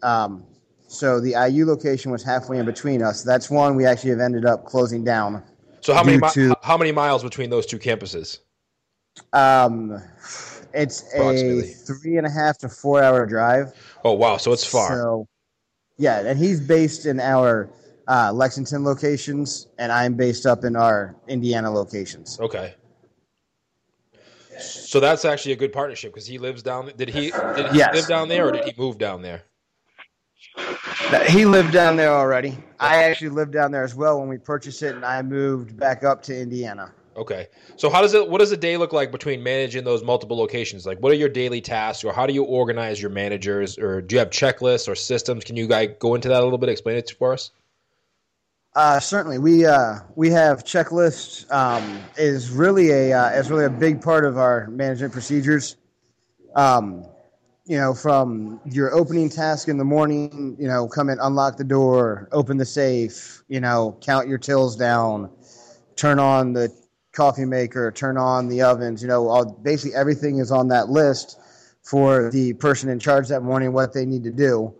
Um, 0.02 0.44
so 0.86 1.20
the 1.20 1.34
IU 1.48 1.66
location 1.66 2.10
was 2.10 2.22
halfway 2.22 2.58
in 2.58 2.64
between 2.64 3.02
us. 3.02 3.22
That's 3.22 3.50
one 3.50 3.76
we 3.76 3.84
actually 3.84 4.10
have 4.10 4.20
ended 4.20 4.46
up 4.46 4.64
closing 4.64 5.04
down 5.04 5.42
so 5.84 5.92
how 5.92 6.02
many 6.02 6.18
to, 6.32 6.56
how 6.62 6.78
many 6.78 6.92
miles 6.92 7.22
between 7.22 7.50
those 7.50 7.66
two 7.66 7.78
campuses? 7.78 8.38
Um, 9.34 10.02
it's 10.74 11.02
a 11.14 11.62
three 11.62 12.16
and 12.16 12.26
a 12.26 12.30
half 12.30 12.58
to 12.58 12.68
four 12.68 13.02
hour 13.02 13.26
drive. 13.26 13.72
Oh 14.04 14.12
wow! 14.12 14.36
So 14.36 14.52
it's 14.52 14.64
far. 14.64 14.96
So, 14.96 15.28
yeah, 15.96 16.20
and 16.20 16.38
he's 16.38 16.60
based 16.60 17.06
in 17.06 17.20
our 17.20 17.70
uh, 18.08 18.32
Lexington 18.32 18.84
locations, 18.84 19.68
and 19.78 19.92
I'm 19.92 20.14
based 20.14 20.46
up 20.46 20.64
in 20.64 20.76
our 20.76 21.14
Indiana 21.28 21.70
locations. 21.70 22.38
Okay. 22.40 22.74
So 24.58 25.00
that's 25.00 25.24
actually 25.24 25.52
a 25.52 25.56
good 25.56 25.72
partnership 25.72 26.12
because 26.12 26.26
he 26.26 26.38
lives 26.38 26.62
down. 26.62 26.90
Did 26.96 27.08
he 27.08 27.32
did 27.56 27.66
he 27.68 27.78
Yes. 27.78 27.94
live 27.94 28.06
down 28.06 28.28
there 28.28 28.46
or 28.46 28.52
did 28.52 28.64
he 28.64 28.74
move 28.76 28.98
down 28.98 29.22
there? 29.22 29.42
He 31.28 31.44
lived 31.44 31.72
down 31.72 31.96
there 31.96 32.12
already. 32.12 32.56
I 32.78 33.04
actually 33.04 33.30
lived 33.30 33.52
down 33.52 33.72
there 33.72 33.84
as 33.84 33.94
well 33.94 34.20
when 34.20 34.28
we 34.28 34.38
purchased 34.38 34.82
it, 34.82 34.94
and 34.94 35.04
I 35.04 35.22
moved 35.22 35.76
back 35.76 36.04
up 36.04 36.22
to 36.24 36.38
Indiana. 36.38 36.92
Okay. 37.16 37.46
So 37.76 37.90
how 37.90 38.02
does 38.02 38.14
it? 38.14 38.28
What 38.28 38.38
does 38.38 38.50
a 38.50 38.56
day 38.56 38.76
look 38.76 38.92
like 38.92 39.12
between 39.12 39.42
managing 39.42 39.84
those 39.84 40.02
multiple 40.02 40.36
locations? 40.36 40.84
Like, 40.84 40.98
what 40.98 41.12
are 41.12 41.16
your 41.16 41.28
daily 41.28 41.60
tasks, 41.60 42.02
or 42.02 42.12
how 42.12 42.26
do 42.26 42.34
you 42.34 42.42
organize 42.42 43.00
your 43.00 43.10
managers, 43.10 43.78
or 43.78 44.00
do 44.00 44.16
you 44.16 44.18
have 44.18 44.30
checklists 44.30 44.88
or 44.88 44.94
systems? 44.94 45.44
Can 45.44 45.56
you 45.56 45.66
guys 45.66 45.90
go 45.98 46.14
into 46.14 46.28
that 46.28 46.40
a 46.40 46.44
little 46.44 46.58
bit? 46.58 46.68
Explain 46.68 46.96
it 46.96 47.12
for 47.16 47.32
us. 47.32 47.50
Uh, 48.74 48.98
certainly, 48.98 49.38
we 49.38 49.64
uh, 49.64 50.00
we 50.16 50.30
have 50.30 50.64
checklists. 50.64 51.50
Um, 51.52 52.00
is 52.16 52.50
really 52.50 52.90
a 52.90 53.12
uh, 53.12 53.30
is 53.30 53.48
really 53.50 53.66
a 53.66 53.70
big 53.70 54.02
part 54.02 54.24
of 54.24 54.36
our 54.36 54.66
management 54.68 55.12
procedures. 55.12 55.76
Um, 56.56 57.04
you 57.66 57.78
know, 57.78 57.94
from 57.94 58.60
your 58.66 58.92
opening 58.92 59.30
task 59.30 59.68
in 59.68 59.78
the 59.78 59.84
morning, 59.84 60.56
you 60.58 60.68
know, 60.68 60.86
come 60.86 61.08
in, 61.08 61.18
unlock 61.20 61.56
the 61.56 61.64
door, 61.64 62.28
open 62.30 62.58
the 62.58 62.66
safe, 62.66 63.42
you 63.48 63.58
know, 63.58 63.96
count 64.02 64.28
your 64.28 64.36
tills 64.36 64.76
down, 64.76 65.30
turn 65.96 66.18
on 66.18 66.52
the 66.52 66.70
coffee 67.14 67.44
maker, 67.44 67.90
turn 67.92 68.16
on 68.16 68.48
the 68.48 68.62
ovens. 68.62 69.02
You 69.02 69.08
know, 69.08 69.28
all, 69.28 69.44
basically 69.44 69.94
everything 69.94 70.38
is 70.38 70.50
on 70.50 70.68
that 70.68 70.88
list 70.88 71.38
for 71.82 72.30
the 72.30 72.54
person 72.54 72.88
in 72.88 72.98
charge 72.98 73.28
that 73.28 73.42
morning 73.42 73.72
what 73.72 73.92
they 73.92 74.04
need 74.04 74.24
to 74.24 74.32
do. 74.32 74.74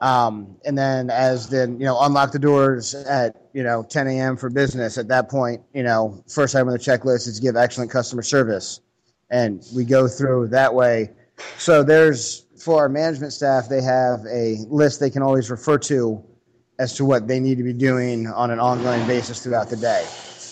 Um, 0.00 0.56
and 0.66 0.76
then 0.76 1.08
as 1.08 1.48
then, 1.48 1.80
you 1.80 1.86
know, 1.86 1.98
unlock 2.00 2.32
the 2.32 2.38
doors 2.38 2.94
at, 2.94 3.48
you 3.54 3.62
know, 3.62 3.82
10 3.82 4.06
a.m. 4.08 4.36
for 4.36 4.50
business. 4.50 4.98
At 4.98 5.08
that 5.08 5.30
point, 5.30 5.62
you 5.72 5.82
know, 5.82 6.22
first 6.28 6.54
item 6.54 6.68
on 6.68 6.74
the 6.74 6.78
checklist 6.78 7.26
is 7.26 7.40
give 7.40 7.56
excellent 7.56 7.90
customer 7.90 8.22
service. 8.22 8.80
And 9.30 9.64
we 9.74 9.84
go 9.84 10.06
through 10.06 10.48
that 10.48 10.74
way. 10.74 11.10
So 11.56 11.82
there's, 11.82 12.44
for 12.58 12.80
our 12.80 12.88
management 12.88 13.32
staff, 13.32 13.68
they 13.68 13.82
have 13.82 14.20
a 14.30 14.58
list 14.68 15.00
they 15.00 15.10
can 15.10 15.22
always 15.22 15.50
refer 15.50 15.78
to 15.78 16.22
as 16.78 16.94
to 16.94 17.04
what 17.06 17.26
they 17.26 17.40
need 17.40 17.56
to 17.56 17.64
be 17.64 17.72
doing 17.72 18.26
on 18.26 18.50
an 18.50 18.60
ongoing 18.60 19.06
basis 19.06 19.42
throughout 19.42 19.70
the 19.70 19.76
day. 19.76 20.06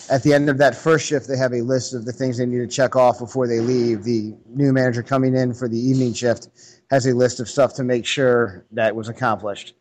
At 0.09 0.21
the 0.21 0.33
end 0.33 0.49
of 0.49 0.57
that 0.59 0.75
first 0.75 1.07
shift, 1.07 1.27
they 1.27 1.37
have 1.37 1.53
a 1.53 1.61
list 1.61 1.93
of 1.93 2.05
the 2.05 2.11
things 2.11 2.37
they 2.37 2.45
need 2.45 2.59
to 2.59 2.67
check 2.67 2.95
off 2.95 3.19
before 3.19 3.47
they 3.47 3.59
leave. 3.59 4.03
The 4.03 4.35
new 4.47 4.71
manager 4.71 5.01
coming 5.01 5.35
in 5.35 5.53
for 5.53 5.67
the 5.67 5.79
evening 5.79 6.13
shift 6.13 6.49
has 6.91 7.07
a 7.07 7.13
list 7.13 7.39
of 7.39 7.49
stuff 7.49 7.73
to 7.75 7.83
make 7.83 8.05
sure 8.05 8.65
that 8.71 8.95
was 8.95 9.09
accomplished. 9.09 9.73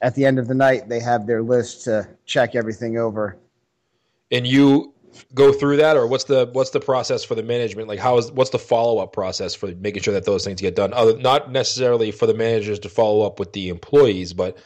At 0.00 0.14
the 0.14 0.24
end 0.24 0.38
of 0.38 0.48
the 0.48 0.54
night, 0.54 0.88
they 0.88 1.00
have 1.00 1.26
their 1.26 1.42
list 1.42 1.84
to 1.84 2.08
check 2.24 2.54
everything 2.54 2.96
over. 2.96 3.36
And 4.30 4.46
you 4.46 4.94
go 5.34 5.52
through 5.52 5.76
that, 5.76 5.96
or 5.96 6.06
what's 6.06 6.24
the 6.24 6.48
what's 6.52 6.70
the 6.70 6.80
process 6.80 7.22
for 7.22 7.34
the 7.34 7.42
management? 7.42 7.88
Like, 7.88 7.98
how 7.98 8.16
is 8.16 8.32
what's 8.32 8.50
the 8.50 8.58
follow 8.58 8.98
up 8.98 9.12
process 9.12 9.54
for 9.54 9.68
making 9.74 10.02
sure 10.02 10.14
that 10.14 10.24
those 10.24 10.44
things 10.44 10.60
get 10.60 10.74
done? 10.74 10.94
Other, 10.94 11.18
not 11.18 11.52
necessarily 11.52 12.12
for 12.12 12.26
the 12.26 12.34
managers 12.34 12.78
to 12.80 12.88
follow 12.88 13.26
up 13.26 13.38
with 13.38 13.52
the 13.52 13.68
employees, 13.68 14.32
but 14.32 14.56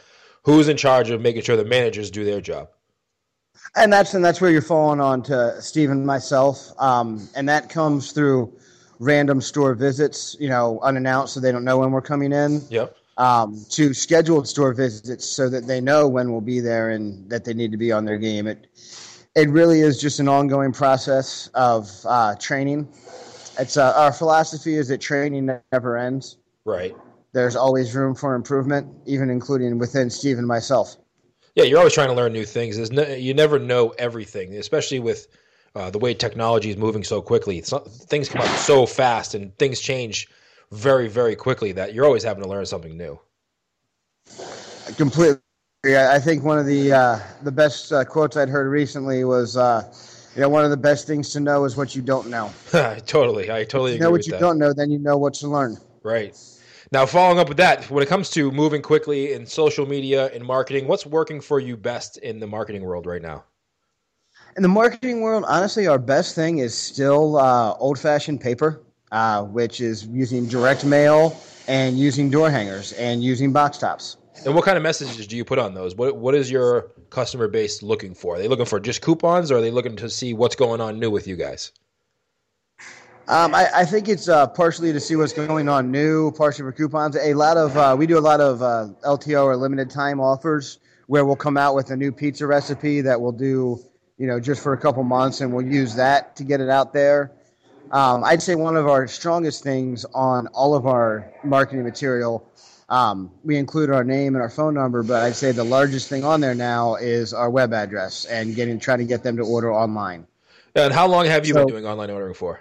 who's 0.43 0.69
in 0.69 0.77
charge 0.77 1.09
of 1.09 1.19
making 1.19 1.41
sure 1.41 1.57
the 1.57 1.65
managers 1.65 2.11
do 2.11 2.23
their 2.23 2.39
job? 2.39 2.69
And 3.75 3.91
that's 3.91 4.13
and 4.13 4.23
that's 4.23 4.39
where 4.41 4.51
you're 4.51 4.61
falling 4.61 5.01
on 5.01 5.23
to 5.23 5.61
Steve 5.61 5.91
and 5.91 6.05
myself. 6.05 6.71
Um, 6.79 7.27
and 7.35 7.47
that 7.49 7.69
comes 7.69 8.11
through 8.11 8.53
random 8.99 9.41
store 9.41 9.75
visits, 9.75 10.37
you 10.39 10.47
know, 10.49 10.79
unannounced, 10.81 11.33
so 11.33 11.39
they 11.39 11.51
don't 11.51 11.65
know 11.65 11.77
when 11.79 11.91
we're 11.91 12.01
coming 12.01 12.31
in. 12.31 12.61
Yep. 12.69 12.95
um, 13.17 13.65
to 13.69 13.93
scheduled 13.93 14.47
store 14.47 14.73
visits 14.73 15.25
so 15.25 15.49
that 15.49 15.67
they 15.67 15.79
know 15.81 16.07
when 16.07 16.31
we'll 16.31 16.41
be 16.41 16.59
there 16.59 16.89
and 16.89 17.29
that 17.29 17.45
they 17.45 17.53
need 17.53 17.71
to 17.71 17.77
be 17.77 17.91
on 17.91 18.05
their 18.05 18.17
game. 18.17 18.47
It 18.47 18.67
it 19.35 19.49
really 19.49 19.81
is 19.81 19.99
just 19.99 20.19
an 20.19 20.27
ongoing 20.27 20.71
process 20.71 21.49
of 21.53 21.89
uh, 22.05 22.35
training. 22.35 22.87
It's 23.59 23.77
uh, 23.77 23.93
our 23.95 24.13
philosophy 24.13 24.75
is 24.75 24.87
that 24.89 25.01
training 25.01 25.49
never 25.71 25.97
ends. 25.97 26.37
Right. 26.65 26.95
There's 27.33 27.55
always 27.55 27.93
room 27.93 28.15
for 28.15 28.33
improvement, 28.33 28.87
even 29.05 29.29
including 29.29 29.77
within 29.77 30.09
Steve 30.09 30.37
and 30.37 30.47
myself. 30.47 30.95
Yeah, 31.55 31.63
you're 31.63 31.79
always 31.79 31.93
trying 31.93 32.09
to 32.09 32.13
learn 32.13 32.33
new 32.33 32.45
things. 32.45 32.75
There's 32.77 32.91
no, 32.91 33.03
you 33.07 33.33
never 33.33 33.59
know 33.59 33.89
everything, 33.91 34.55
especially 34.55 34.99
with 34.99 35.27
uh, 35.73 35.89
the 35.89 35.99
way 35.99 36.13
technology 36.13 36.69
is 36.69 36.77
moving 36.77 37.03
so 37.03 37.21
quickly. 37.21 37.63
Not, 37.71 37.89
things 37.89 38.29
come 38.29 38.41
up 38.41 38.47
so 38.57 38.85
fast 38.85 39.35
and 39.35 39.57
things 39.57 39.79
change 39.79 40.27
very, 40.71 41.07
very 41.07 41.35
quickly 41.35 41.71
that 41.73 41.93
you're 41.93 42.05
always 42.05 42.23
having 42.23 42.43
to 42.43 42.49
learn 42.49 42.65
something 42.65 42.97
new. 42.97 43.19
Completely. 44.97 45.39
Yeah, 45.85 46.11
I 46.13 46.19
think 46.19 46.43
one 46.43 46.57
of 46.57 46.65
the 46.65 46.91
uh, 46.93 47.19
the 47.43 47.51
best 47.51 47.93
uh, 47.93 48.03
quotes 48.05 48.37
I'd 48.37 48.49
heard 48.49 48.67
recently 48.67 49.23
was, 49.23 49.55
uh, 49.55 49.83
you 50.35 50.41
know, 50.41 50.49
one 50.49 50.65
of 50.65 50.71
the 50.71 50.77
best 50.77 51.07
things 51.07 51.29
to 51.33 51.39
know 51.39 51.65
is 51.65 51.77
what 51.77 51.95
you 51.95 52.01
don't 52.01 52.29
know. 52.29 52.51
totally, 53.05 53.51
I 53.51 53.63
totally 53.65 53.93
You 53.93 53.99
know 53.99 54.11
what 54.11 54.25
you 54.27 54.33
that. 54.33 54.39
don't 54.41 54.57
know, 54.57 54.73
then 54.73 54.91
you 54.91 54.99
know 54.99 55.17
what 55.17 55.35
to 55.35 55.47
learn. 55.47 55.77
Right. 56.03 56.35
Now, 56.95 57.05
following 57.05 57.39
up 57.39 57.49
with 57.49 57.57
that, 57.57 57.91
when 57.91 58.01
it 58.01 58.05
comes 58.07 58.29
to 58.29 58.53
moving 58.53 58.81
quickly 58.81 59.33
in 59.33 59.45
social 59.45 59.85
media 59.85 60.27
and 60.27 60.41
marketing, 60.41 60.87
what's 60.87 61.05
working 61.05 61.41
for 61.41 61.59
you 61.59 61.75
best 61.75 62.15
in 62.19 62.39
the 62.39 62.47
marketing 62.47 62.85
world 62.85 63.05
right 63.05 63.21
now? 63.21 63.43
In 64.55 64.63
the 64.63 64.69
marketing 64.69 65.19
world, 65.19 65.43
honestly, 65.45 65.87
our 65.87 65.99
best 65.99 66.35
thing 66.35 66.59
is 66.59 66.73
still 66.73 67.35
uh, 67.35 67.75
old 67.79 67.99
fashioned 67.99 68.39
paper, 68.39 68.81
uh, 69.11 69.43
which 69.43 69.81
is 69.81 70.05
using 70.05 70.47
direct 70.47 70.85
mail 70.85 71.37
and 71.67 71.99
using 71.99 72.29
door 72.29 72.49
hangers 72.49 72.93
and 72.93 73.21
using 73.21 73.51
box 73.51 73.77
tops. 73.77 74.15
And 74.45 74.55
what 74.55 74.63
kind 74.63 74.77
of 74.77 74.83
messages 74.83 75.27
do 75.27 75.35
you 75.35 75.43
put 75.43 75.59
on 75.59 75.73
those? 75.73 75.95
What 75.95 76.15
What 76.15 76.33
is 76.33 76.49
your 76.49 76.91
customer 77.09 77.49
base 77.49 77.83
looking 77.83 78.15
for? 78.15 78.35
Are 78.35 78.39
they 78.39 78.47
looking 78.47 78.63
for 78.63 78.79
just 78.79 79.01
coupons, 79.01 79.51
or 79.51 79.57
are 79.57 79.61
they 79.61 79.69
looking 79.69 79.97
to 79.97 80.09
see 80.09 80.33
what's 80.33 80.55
going 80.55 80.79
on 80.79 80.97
new 80.97 81.11
with 81.11 81.27
you 81.27 81.35
guys? 81.35 81.73
Um, 83.27 83.55
I, 83.55 83.67
I 83.73 83.85
think 83.85 84.07
it's 84.07 84.29
uh, 84.29 84.45
partially 84.45 84.93
to 84.93 84.99
see 84.99 85.15
what's 85.15 85.33
going 85.33 85.67
on 85.67 85.89
new, 85.89 86.31
partially 86.31 86.63
for 86.63 86.71
coupons. 86.71 87.17
A 87.17 87.33
lot 87.33 87.57
of 87.57 87.75
uh, 87.75 87.95
we 87.97 88.05
do 88.05 88.19
a 88.19 88.21
lot 88.21 88.39
of 88.39 88.61
uh, 88.61 88.89
LTO 89.03 89.45
or 89.45 89.57
limited 89.57 89.89
time 89.89 90.19
offers 90.19 90.77
where 91.07 91.25
we'll 91.25 91.35
come 91.35 91.57
out 91.57 91.73
with 91.73 91.89
a 91.89 91.95
new 91.95 92.11
pizza 92.11 92.45
recipe 92.45 93.01
that 93.01 93.19
we'll 93.19 93.31
do, 93.31 93.79
you 94.19 94.27
know, 94.27 94.39
just 94.39 94.61
for 94.61 94.73
a 94.73 94.77
couple 94.77 95.03
months, 95.03 95.41
and 95.41 95.51
we'll 95.51 95.65
use 95.65 95.95
that 95.95 96.35
to 96.35 96.43
get 96.43 96.61
it 96.61 96.69
out 96.69 96.93
there. 96.93 97.31
Um, 97.91 98.23
I'd 98.23 98.43
say 98.43 98.53
one 98.53 98.75
of 98.75 98.87
our 98.87 99.07
strongest 99.07 99.63
things 99.63 100.05
on 100.13 100.47
all 100.47 100.75
of 100.75 100.85
our 100.85 101.31
marketing 101.43 101.83
material, 101.83 102.47
um, 102.89 103.31
we 103.43 103.57
include 103.57 103.89
our 103.89 104.03
name 104.03 104.35
and 104.35 104.41
our 104.41 104.49
phone 104.49 104.75
number, 104.75 105.01
but 105.01 105.23
I'd 105.23 105.35
say 105.35 105.51
the 105.51 105.63
largest 105.63 106.09
thing 106.09 106.23
on 106.23 106.41
there 106.41 106.55
now 106.55 106.95
is 106.95 107.33
our 107.33 107.49
web 107.49 107.73
address 107.73 108.25
and 108.25 108.53
getting 108.53 108.79
trying 108.79 108.99
to 108.99 109.05
get 109.05 109.23
them 109.23 109.37
to 109.37 109.43
order 109.43 109.73
online. 109.73 110.27
And 110.75 110.93
how 110.93 111.07
long 111.07 111.25
have 111.25 111.47
you 111.47 111.55
been 111.55 111.67
doing 111.67 111.85
online 111.87 112.11
ordering 112.11 112.35
for? 112.35 112.59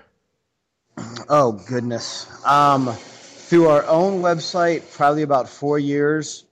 Oh 1.28 1.52
goodness. 1.52 2.26
Um, 2.44 2.92
through 2.92 3.68
our 3.68 3.84
own 3.86 4.20
website, 4.20 4.90
probably 4.92 5.22
about 5.22 5.48
four 5.48 5.78
years. 5.78 6.44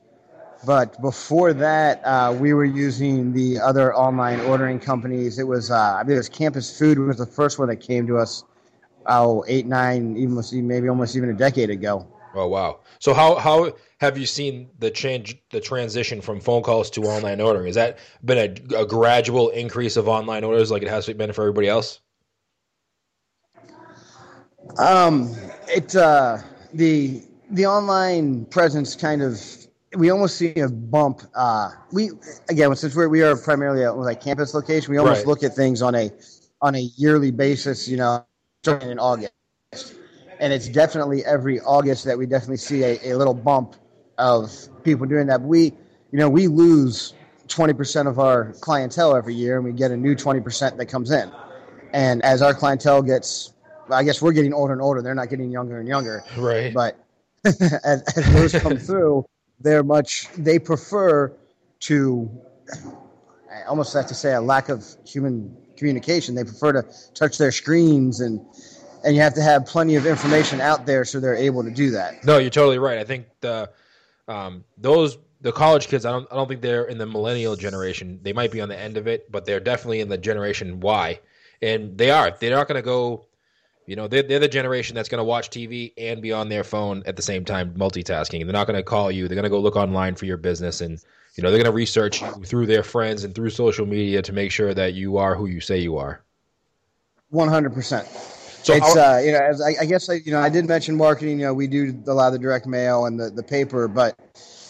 But 0.64 1.00
before 1.00 1.52
that, 1.54 2.00
uh, 2.04 2.36
we 2.38 2.54
were 2.54 2.64
using 2.64 3.32
the 3.32 3.58
other 3.58 3.94
online 3.94 4.40
ordering 4.40 4.78
companies. 4.78 5.38
It 5.38 5.46
was, 5.46 5.70
uh, 5.70 5.96
I 5.98 6.02
believe, 6.04 6.16
it 6.16 6.20
was 6.20 6.28
Campus 6.28 6.78
Food 6.78 6.98
was 6.98 7.18
the 7.18 7.26
first 7.26 7.58
one 7.58 7.68
that 7.68 7.76
came 7.76 8.06
to 8.06 8.18
us. 8.18 8.44
Oh, 9.06 9.44
eight, 9.48 9.66
nine, 9.66 10.16
even 10.16 10.40
maybe 10.66 10.88
almost 10.88 11.16
even 11.16 11.30
a 11.30 11.34
decade 11.34 11.70
ago. 11.70 12.06
Oh 12.34 12.46
wow! 12.46 12.80
So 12.98 13.12
how 13.12 13.34
how 13.34 13.72
have 14.00 14.16
you 14.16 14.26
seen 14.26 14.70
the 14.78 14.90
change 14.90 15.36
the 15.50 15.60
transition 15.60 16.20
from 16.20 16.40
phone 16.40 16.62
calls 16.62 16.88
to 16.92 17.02
online 17.02 17.40
ordering? 17.40 17.66
Has 17.66 17.74
that 17.74 17.98
been 18.24 18.38
a, 18.38 18.78
a 18.82 18.86
gradual 18.86 19.50
increase 19.50 19.96
of 19.96 20.08
online 20.08 20.44
orders 20.44 20.70
like 20.70 20.82
it 20.82 20.88
has 20.88 21.06
been 21.08 21.32
for 21.32 21.42
everybody 21.42 21.68
else? 21.68 22.00
Um, 24.78 25.34
it 25.68 25.94
uh, 25.96 26.38
the 26.74 27.22
the 27.50 27.66
online 27.66 28.46
presence 28.46 28.96
kind 28.96 29.22
of 29.22 29.40
we 29.96 30.10
almost 30.10 30.36
see 30.36 30.54
a 30.56 30.68
bump. 30.68 31.22
Uh, 31.34 31.70
we 31.92 32.10
again 32.50 32.74
since 32.76 32.94
we're, 32.96 33.08
we 33.08 33.22
are 33.22 33.36
primarily 33.36 33.84
a 33.84 33.92
like 33.92 34.20
campus 34.22 34.54
location, 34.54 34.92
we 34.92 34.98
almost 34.98 35.20
Right. 35.20 35.26
look 35.26 35.42
at 35.42 35.54
things 35.54 35.82
on 35.82 35.94
a 35.94 36.10
on 36.62 36.74
a 36.74 36.80
yearly 36.96 37.30
basis. 37.30 37.88
You 37.88 37.98
know, 37.98 38.26
starting 38.64 38.90
in 38.90 38.98
August, 38.98 39.32
and 40.40 40.52
it's 40.52 40.68
definitely 40.68 41.24
every 41.24 41.60
August 41.60 42.04
that 42.06 42.18
we 42.18 42.26
definitely 42.26 42.58
see 42.58 42.82
a, 42.84 43.12
a 43.12 43.14
little 43.16 43.34
bump 43.34 43.76
of 44.18 44.52
people 44.84 45.06
doing 45.06 45.26
that. 45.28 45.40
We 45.42 45.66
you 46.12 46.18
know 46.18 46.28
we 46.30 46.48
lose 46.48 47.14
twenty 47.48 47.74
percent 47.74 48.08
of 48.08 48.18
our 48.18 48.52
clientele 48.60 49.16
every 49.16 49.34
year, 49.34 49.56
and 49.56 49.64
we 49.64 49.72
get 49.72 49.90
a 49.90 49.96
new 49.96 50.14
twenty 50.14 50.40
percent 50.40 50.78
that 50.78 50.86
comes 50.86 51.10
in. 51.10 51.30
And 51.92 52.22
as 52.24 52.42
our 52.42 52.54
clientele 52.54 53.02
gets 53.02 53.52
I 53.92 54.02
guess 54.04 54.20
we're 54.22 54.32
getting 54.32 54.52
older 54.52 54.72
and 54.72 54.82
older. 54.82 55.02
They're 55.02 55.14
not 55.14 55.28
getting 55.30 55.50
younger 55.50 55.78
and 55.78 55.88
younger. 55.88 56.24
Right. 56.36 56.72
But 56.72 56.98
as, 57.44 58.02
as 58.16 58.32
those 58.32 58.52
come 58.62 58.76
through, 58.88 59.26
they're 59.60 59.84
much. 59.84 60.28
They 60.36 60.58
prefer 60.58 61.32
to. 61.80 62.30
I 63.52 63.64
almost 63.64 63.92
have 63.92 64.06
to 64.06 64.14
say 64.14 64.32
a 64.32 64.40
lack 64.40 64.68
of 64.68 64.84
human 65.04 65.56
communication. 65.76 66.34
They 66.34 66.44
prefer 66.44 66.72
to 66.72 66.84
touch 67.14 67.38
their 67.38 67.52
screens 67.52 68.20
and 68.20 68.44
and 69.04 69.16
you 69.16 69.22
have 69.22 69.34
to 69.34 69.42
have 69.42 69.66
plenty 69.66 69.96
of 69.96 70.06
information 70.06 70.60
out 70.60 70.86
there 70.86 71.04
so 71.04 71.18
they're 71.20 71.34
able 71.34 71.64
to 71.64 71.70
do 71.70 71.90
that. 71.90 72.24
No, 72.24 72.38
you're 72.38 72.50
totally 72.50 72.78
right. 72.78 72.98
I 72.98 73.04
think 73.04 73.26
the 73.40 73.70
um, 74.28 74.64
those 74.78 75.18
the 75.40 75.52
college 75.52 75.88
kids. 75.88 76.04
I 76.04 76.12
don't 76.12 76.26
I 76.30 76.36
don't 76.36 76.48
think 76.48 76.62
they're 76.62 76.84
in 76.84 76.98
the 76.98 77.06
millennial 77.06 77.56
generation. 77.56 78.20
They 78.22 78.32
might 78.32 78.52
be 78.52 78.60
on 78.60 78.68
the 78.68 78.78
end 78.78 78.96
of 78.96 79.06
it, 79.06 79.30
but 79.30 79.44
they're 79.44 79.60
definitely 79.60 80.00
in 80.00 80.08
the 80.08 80.18
generation 80.18 80.80
Y, 80.80 81.20
and 81.60 81.98
they 81.98 82.10
are. 82.10 82.30
They're 82.30 82.54
not 82.54 82.68
going 82.68 82.80
to 82.80 82.82
go 82.82 83.26
You 83.86 83.96
know, 83.96 84.06
they're, 84.06 84.22
they're 84.22 84.38
the 84.38 84.48
generation 84.48 84.94
that's 84.94 85.08
going 85.08 85.18
to 85.18 85.24
watch 85.24 85.50
TV 85.50 85.92
and 85.98 86.22
be 86.22 86.32
on 86.32 86.48
their 86.48 86.62
phone 86.62 87.02
at 87.04 87.16
the 87.16 87.22
same 87.22 87.44
time, 87.44 87.74
multitasking. 87.74 88.44
They're 88.44 88.52
not 88.52 88.66
going 88.66 88.76
to 88.76 88.82
call 88.82 89.10
you. 89.10 89.26
They're 89.26 89.34
going 89.34 89.44
to 89.44 89.50
go 89.50 89.60
look 89.60 89.76
online 89.76 90.14
for 90.14 90.24
your 90.24 90.36
business, 90.36 90.80
and 90.80 91.02
you 91.34 91.42
know 91.42 91.50
they're 91.50 91.58
going 91.58 91.70
to 91.70 91.76
research 91.76 92.22
you 92.22 92.44
through 92.44 92.66
their 92.66 92.84
friends 92.84 93.24
and 93.24 93.34
through 93.34 93.50
social 93.50 93.86
media 93.86 94.22
to 94.22 94.32
make 94.32 94.52
sure 94.52 94.72
that 94.72 94.94
you 94.94 95.16
are 95.16 95.34
who 95.34 95.46
you 95.46 95.60
say 95.60 95.78
you 95.78 95.96
are. 95.96 96.22
One 97.30 97.48
hundred 97.48 97.74
percent. 97.74 98.06
So 98.06 98.74
it's 98.74 98.96
uh, 98.96 99.20
you 99.24 99.32
know, 99.32 99.40
as 99.40 99.60
I, 99.60 99.74
I 99.80 99.84
guess 99.86 100.08
I, 100.08 100.14
you 100.14 100.30
know, 100.30 100.40
I 100.40 100.48
did 100.48 100.66
mention 100.66 100.96
marketing. 100.96 101.40
You 101.40 101.46
know, 101.46 101.54
we 101.54 101.66
do 101.66 102.00
a 102.06 102.14
lot 102.14 102.28
of 102.28 102.34
the 102.34 102.38
direct 102.38 102.66
mail 102.66 103.06
and 103.06 103.18
the 103.18 103.30
the 103.30 103.42
paper, 103.42 103.88
but 103.88 104.16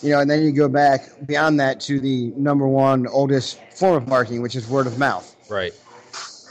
you 0.03 0.11
know, 0.11 0.21
and 0.21 0.31
then 0.31 0.43
you 0.43 0.53
go 0.53 0.69
back 0.71 1.11
beyond 1.27 1.61
that 1.61 1.81
to 1.83 2.01
the 2.01 2.33
number 2.37 2.67
one 2.67 3.07
oldest 3.07 3.61
form 3.75 3.95
of 3.95 4.09
marketing, 4.09 4.41
which 4.41 4.57
is 4.57 4.67
word 4.69 4.87
of 4.87 4.99
mouth. 4.99 5.37
Right 5.51 5.75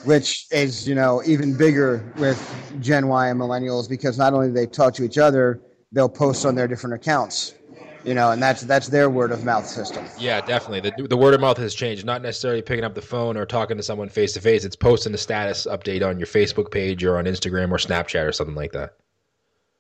which 0.05 0.48
is 0.51 0.88
you 0.88 0.96
know 0.96 1.22
even 1.25 1.55
bigger 1.55 2.03
with 2.17 2.39
Gen 2.81 3.08
Y 3.08 3.29
and 3.29 3.39
millennials 3.39 3.89
because 3.89 4.17
not 4.17 4.34
only 4.34 4.48
do 4.48 4.53
they 4.53 4.65
talk 4.65 4.93
to 4.96 5.03
each 5.03 5.17
other, 5.17 5.62
they'll 5.91 6.10
post 6.10 6.46
on 6.46 6.55
their 6.55 6.67
different 6.67 6.96
accounts. 6.96 7.55
You 8.03 8.15
know, 8.15 8.31
and 8.31 8.41
that's 8.41 8.62
that's 8.62 8.88
their 8.88 9.12
word 9.12 9.31
of 9.31 9.46
mouth 9.46 9.67
system. 9.67 10.03
Yeah, 10.17 10.41
definitely. 10.41 10.89
The, 10.89 11.08
the 11.08 11.17
word 11.17 11.36
of 11.36 11.41
mouth 11.41 11.58
has 11.58 11.75
changed. 11.75 12.03
Not 12.03 12.24
necessarily 12.24 12.63
picking 12.63 12.84
up 12.84 12.96
the 12.96 13.01
phone 13.01 13.38
or 13.38 13.46
talking 13.46 13.77
to 13.77 13.84
someone 13.84 14.10
face 14.10 14.34
to 14.34 14.41
face. 14.41 14.65
It's 14.65 14.75
posting 14.75 15.13
a 15.13 15.20
status 15.20 15.67
update 15.70 16.05
on 16.08 16.17
your 16.17 16.25
Facebook 16.25 16.72
page 16.72 17.03
or 17.03 17.20
on 17.20 17.25
Instagram 17.25 17.70
or 17.70 17.77
Snapchat 17.77 18.27
or 18.27 18.31
something 18.31 18.55
like 18.55 18.72
that. 18.72 18.96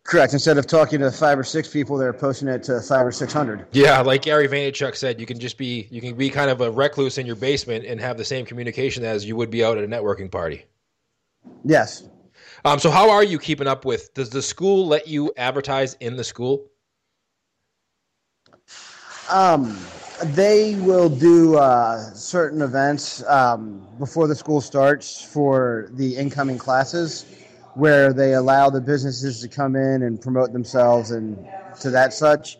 Correct. 0.03 0.33
Instead 0.33 0.57
of 0.57 0.65
talking 0.65 0.99
to 0.99 1.11
five 1.11 1.37
or 1.37 1.43
six 1.43 1.69
people, 1.69 1.95
they're 1.97 2.11
posting 2.11 2.47
it 2.47 2.63
to 2.63 2.81
five 2.81 3.05
or 3.05 3.11
six 3.11 3.31
hundred. 3.31 3.67
Yeah, 3.71 4.01
like 4.01 4.23
Gary 4.23 4.47
Vaynerchuk 4.47 4.95
said, 4.95 5.19
you 5.19 5.25
can 5.25 5.39
just 5.39 5.57
be 5.57 5.87
you 5.91 6.01
can 6.01 6.15
be 6.15 6.29
kind 6.29 6.49
of 6.49 6.61
a 6.61 6.71
recluse 6.71 7.17
in 7.17 7.25
your 7.25 7.35
basement 7.35 7.85
and 7.85 7.99
have 8.01 8.17
the 8.17 8.25
same 8.25 8.45
communication 8.45 9.03
as 9.03 9.25
you 9.25 9.35
would 9.35 9.51
be 9.51 9.63
out 9.63 9.77
at 9.77 9.83
a 9.83 9.87
networking 9.87 10.31
party. 10.31 10.65
Yes. 11.63 12.03
Um, 12.65 12.79
so 12.79 12.89
how 12.89 13.09
are 13.11 13.23
you 13.23 13.39
keeping 13.39 13.67
up 13.67 13.85
with? 13.85 14.13
Does 14.13 14.29
the 14.29 14.41
school 14.41 14.87
let 14.87 15.07
you 15.07 15.31
advertise 15.37 15.95
in 15.99 16.15
the 16.15 16.23
school? 16.23 16.67
Um, 19.29 19.77
they 20.25 20.75
will 20.75 21.09
do 21.09 21.57
uh, 21.57 22.13
certain 22.13 22.61
events 22.61 23.23
um, 23.27 23.87
before 23.97 24.27
the 24.27 24.35
school 24.35 24.61
starts 24.61 25.23
for 25.23 25.89
the 25.91 26.17
incoming 26.17 26.57
classes 26.57 27.25
where 27.75 28.13
they 28.13 28.33
allow 28.33 28.69
the 28.69 28.81
businesses 28.81 29.41
to 29.41 29.47
come 29.47 29.75
in 29.75 30.03
and 30.03 30.21
promote 30.21 30.51
themselves 30.53 31.11
and 31.11 31.37
to 31.79 31.89
that 31.89 32.13
such. 32.13 32.57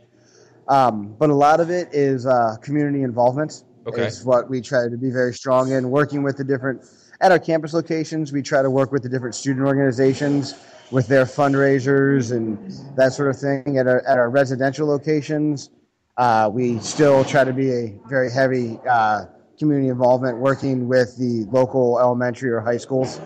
Um, 0.67 1.15
but 1.19 1.29
a 1.29 1.35
lot 1.35 1.59
of 1.59 1.69
it 1.69 1.89
is 1.91 2.25
uh, 2.25 2.55
community 2.61 3.03
involvement. 3.03 3.63
Okay. 3.87 4.05
Is 4.05 4.23
what 4.23 4.47
we 4.47 4.61
try 4.61 4.87
to 4.87 4.97
be 4.97 5.09
very 5.09 5.33
strong 5.33 5.71
in. 5.71 5.89
Working 5.89 6.21
with 6.21 6.37
the 6.37 6.43
different 6.43 6.85
at 7.19 7.31
our 7.31 7.39
campus 7.39 7.73
locations, 7.73 8.31
we 8.31 8.43
try 8.43 8.61
to 8.61 8.69
work 8.69 8.91
with 8.91 9.01
the 9.01 9.09
different 9.09 9.33
student 9.33 9.65
organizations 9.65 10.53
with 10.91 11.07
their 11.07 11.25
fundraisers 11.25 12.31
and 12.31 12.57
that 12.95 13.13
sort 13.13 13.29
of 13.29 13.39
thing. 13.39 13.79
At 13.79 13.87
our 13.87 14.05
at 14.07 14.19
our 14.19 14.29
residential 14.29 14.87
locations, 14.87 15.71
uh, 16.17 16.49
we 16.53 16.77
still 16.79 17.25
try 17.25 17.43
to 17.43 17.53
be 17.53 17.71
a 17.71 17.99
very 18.07 18.31
heavy 18.31 18.79
uh, 18.87 19.25
community 19.57 19.89
involvement, 19.89 20.37
working 20.37 20.87
with 20.87 21.17
the 21.17 21.45
local 21.51 21.99
elementary 21.99 22.51
or 22.51 22.61
high 22.61 22.77
schools. 22.77 23.19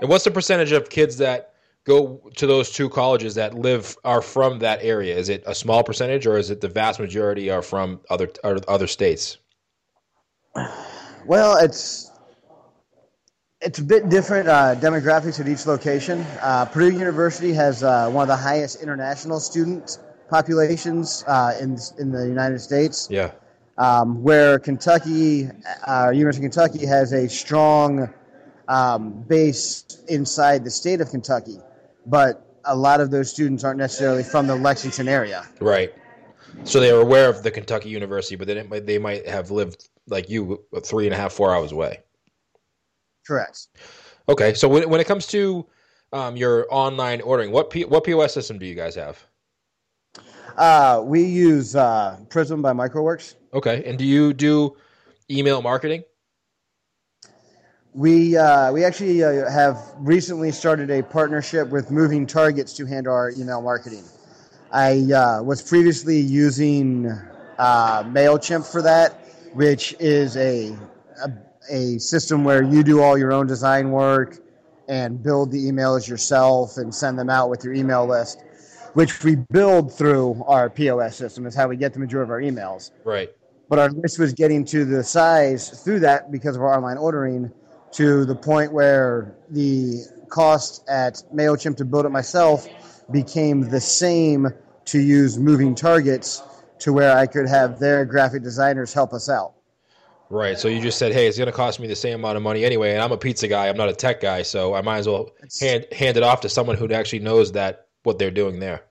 And 0.00 0.10
what's 0.10 0.24
the 0.24 0.30
percentage 0.30 0.72
of 0.72 0.90
kids 0.90 1.16
that 1.18 1.54
go 1.84 2.20
to 2.36 2.46
those 2.46 2.70
two 2.70 2.88
colleges 2.88 3.34
that 3.36 3.54
live 3.54 3.96
are 4.04 4.20
from 4.20 4.58
that 4.58 4.80
area? 4.82 5.16
Is 5.16 5.28
it 5.28 5.42
a 5.46 5.54
small 5.54 5.82
percentage, 5.82 6.26
or 6.26 6.36
is 6.36 6.50
it 6.50 6.60
the 6.60 6.68
vast 6.68 7.00
majority 7.00 7.50
are 7.50 7.62
from 7.62 8.00
other 8.10 8.30
other 8.44 8.86
states? 8.86 9.38
Well, 11.26 11.56
it's 11.56 12.10
it's 13.60 13.78
a 13.78 13.84
bit 13.84 14.08
different 14.10 14.48
uh, 14.48 14.74
demographics 14.76 15.40
at 15.40 15.48
each 15.48 15.66
location. 15.66 16.24
Uh, 16.42 16.66
Purdue 16.66 16.98
University 16.98 17.52
has 17.52 17.82
uh, 17.82 18.10
one 18.10 18.22
of 18.22 18.28
the 18.28 18.36
highest 18.36 18.82
international 18.82 19.40
student 19.40 19.98
populations 20.28 21.24
uh, 21.26 21.56
in 21.60 21.78
in 21.98 22.10
the 22.10 22.26
United 22.26 22.60
States. 22.60 23.08
Yeah. 23.10 23.32
Um, 23.78 24.22
where 24.22 24.58
Kentucky, 24.58 25.50
uh, 25.86 26.10
University 26.10 26.46
of 26.46 26.52
Kentucky, 26.52 26.86
has 26.86 27.12
a 27.12 27.28
strong 27.28 28.08
um, 28.68 29.22
based 29.22 30.02
inside 30.08 30.64
the 30.64 30.70
state 30.70 31.00
of 31.00 31.10
Kentucky, 31.10 31.58
but 32.06 32.42
a 32.64 32.76
lot 32.76 33.00
of 33.00 33.10
those 33.10 33.30
students 33.30 33.64
aren't 33.64 33.78
necessarily 33.78 34.22
from 34.22 34.46
the 34.46 34.56
Lexington 34.56 35.08
area. 35.08 35.46
Right. 35.60 35.94
So 36.64 36.80
they 36.80 36.90
are 36.90 37.00
aware 37.00 37.28
of 37.28 37.42
the 37.42 37.50
Kentucky 37.50 37.88
University, 37.90 38.36
but 38.36 38.46
then 38.46 38.68
they 38.84 38.98
might 38.98 39.26
have 39.28 39.50
lived 39.50 39.88
like 40.08 40.28
you, 40.28 40.64
three 40.84 41.06
and 41.06 41.14
a 41.14 41.16
half, 41.16 41.32
four 41.32 41.54
hours 41.54 41.72
away. 41.72 42.00
Correct. 43.26 43.68
Okay, 44.28 44.54
so 44.54 44.68
when, 44.68 44.88
when 44.88 45.00
it 45.00 45.06
comes 45.06 45.26
to 45.28 45.66
um, 46.12 46.36
your 46.36 46.66
online 46.70 47.20
ordering, 47.20 47.50
what 47.50 47.70
P, 47.70 47.84
what 47.84 48.04
POS 48.04 48.32
system 48.32 48.58
do 48.58 48.66
you 48.66 48.74
guys 48.74 48.94
have? 48.94 49.24
Uh, 50.56 51.02
we 51.04 51.22
use 51.22 51.76
uh, 51.76 52.18
Prism 52.30 52.62
by 52.62 52.72
Microworks. 52.72 53.34
Okay, 53.52 53.82
and 53.84 53.98
do 53.98 54.04
you 54.04 54.32
do 54.32 54.76
email 55.30 55.60
marketing? 55.60 56.04
We 57.96 58.36
uh, 58.36 58.72
we 58.72 58.84
actually 58.84 59.24
uh, 59.24 59.50
have 59.50 59.82
recently 59.96 60.52
started 60.52 60.90
a 60.90 61.02
partnership 61.02 61.70
with 61.70 61.90
Moving 61.90 62.26
Targets 62.26 62.74
to 62.74 62.84
handle 62.84 63.14
our 63.14 63.30
email 63.30 63.62
marketing. 63.62 64.04
I 64.70 65.10
uh, 65.10 65.42
was 65.42 65.62
previously 65.62 66.18
using 66.18 67.06
uh, 67.58 68.02
Mailchimp 68.02 68.70
for 68.70 68.82
that, 68.82 69.12
which 69.54 69.96
is 69.98 70.36
a, 70.36 70.76
a, 71.24 71.32
a 71.70 71.98
system 71.98 72.44
where 72.44 72.62
you 72.62 72.82
do 72.82 73.00
all 73.00 73.16
your 73.16 73.32
own 73.32 73.46
design 73.46 73.90
work 73.90 74.40
and 74.88 75.22
build 75.22 75.50
the 75.50 75.64
emails 75.64 76.06
yourself 76.06 76.76
and 76.76 76.94
send 76.94 77.18
them 77.18 77.30
out 77.30 77.48
with 77.48 77.64
your 77.64 77.72
email 77.72 78.06
list, 78.06 78.42
which 78.92 79.24
we 79.24 79.36
build 79.36 79.90
through 79.90 80.44
our 80.46 80.68
POS 80.68 81.16
system. 81.16 81.46
Is 81.46 81.54
how 81.54 81.66
we 81.66 81.78
get 81.78 81.94
the 81.94 82.00
majority 82.00 82.26
of 82.26 82.30
our 82.30 82.42
emails. 82.42 82.90
Right. 83.04 83.30
But 83.70 83.78
our 83.78 83.88
list 83.88 84.18
was 84.18 84.34
getting 84.34 84.66
to 84.66 84.84
the 84.84 85.02
size 85.02 85.70
through 85.82 86.00
that 86.00 86.30
because 86.30 86.56
of 86.56 86.62
our 86.62 86.76
online 86.76 86.98
ordering 86.98 87.50
to 87.92 88.24
the 88.24 88.34
point 88.34 88.72
where 88.72 89.34
the 89.50 90.04
cost 90.28 90.84
at 90.88 91.22
MailChimp 91.34 91.76
to 91.76 91.84
build 91.84 92.06
it 92.06 92.10
myself 92.10 92.68
became 93.10 93.62
the 93.68 93.80
same 93.80 94.48
to 94.86 95.00
use 95.00 95.38
moving 95.38 95.74
targets 95.74 96.42
to 96.80 96.92
where 96.92 97.16
I 97.16 97.26
could 97.26 97.48
have 97.48 97.78
their 97.78 98.04
graphic 98.04 98.42
designers 98.42 98.92
help 98.92 99.12
us 99.12 99.28
out. 99.28 99.54
Right. 100.28 100.58
So 100.58 100.68
you 100.68 100.80
just 100.80 100.98
said, 100.98 101.12
hey, 101.12 101.28
it's 101.28 101.38
going 101.38 101.46
to 101.46 101.52
cost 101.52 101.78
me 101.78 101.86
the 101.86 101.94
same 101.94 102.16
amount 102.16 102.36
of 102.36 102.42
money 102.42 102.64
anyway. 102.64 102.92
And 102.92 103.02
I'm 103.02 103.12
a 103.12 103.16
pizza 103.16 103.46
guy. 103.46 103.68
I'm 103.68 103.76
not 103.76 103.88
a 103.88 103.94
tech 103.94 104.20
guy. 104.20 104.42
So 104.42 104.74
I 104.74 104.82
might 104.82 104.98
as 104.98 105.06
well 105.06 105.30
hand, 105.60 105.86
hand 105.92 106.16
it 106.16 106.24
off 106.24 106.40
to 106.40 106.48
someone 106.48 106.76
who 106.76 106.90
actually 106.92 107.20
knows 107.20 107.52
that 107.52 107.86
what 108.02 108.18
they're 108.18 108.32
doing 108.32 108.58
there. 108.58 108.82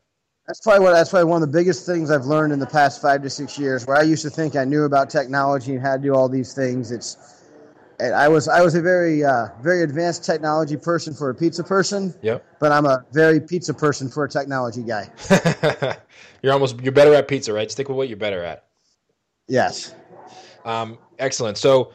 That's 0.47 0.61
probably 0.61 0.83
what. 0.83 0.91
That's 0.91 1.09
probably 1.09 1.29
one 1.29 1.41
of 1.41 1.51
the 1.51 1.57
biggest 1.57 1.85
things 1.85 2.11
I've 2.11 2.25
learned 2.25 2.53
in 2.53 2.59
the 2.59 2.67
past 2.67 3.01
five 3.01 3.21
to 3.23 3.29
six 3.29 3.57
years. 3.57 3.85
Where 3.85 3.97
I 3.97 4.03
used 4.03 4.21
to 4.23 4.29
think 4.29 4.55
I 4.55 4.63
knew 4.63 4.83
about 4.83 5.09
technology 5.09 5.73
and 5.73 5.81
how 5.81 5.97
to 5.97 6.01
do 6.01 6.13
all 6.13 6.29
these 6.29 6.53
things, 6.53 6.91
it's 6.91 7.44
I 7.99 8.27
was 8.27 8.47
I 8.47 8.61
was 8.61 8.75
a 8.75 8.81
very 8.81 9.23
uh, 9.23 9.47
very 9.61 9.83
advanced 9.83 10.25
technology 10.25 10.75
person 10.75 11.13
for 11.13 11.29
a 11.29 11.35
pizza 11.35 11.63
person. 11.63 12.13
Yep. 12.21 12.45
But 12.59 12.71
I'm 12.71 12.85
a 12.85 13.05
very 13.13 13.39
pizza 13.39 13.73
person 13.73 14.09
for 14.09 14.25
a 14.25 14.29
technology 14.29 14.83
guy. 14.83 15.09
you're 16.41 16.53
almost 16.53 16.79
you're 16.81 16.91
better 16.91 17.13
at 17.13 17.27
pizza, 17.27 17.53
right? 17.53 17.71
Stick 17.71 17.87
with 17.87 17.97
what 17.97 18.09
you're 18.09 18.17
better 18.17 18.43
at. 18.43 18.65
Yes. 19.47 19.95
Um, 20.65 20.97
excellent. 21.19 21.57
So, 21.57 21.93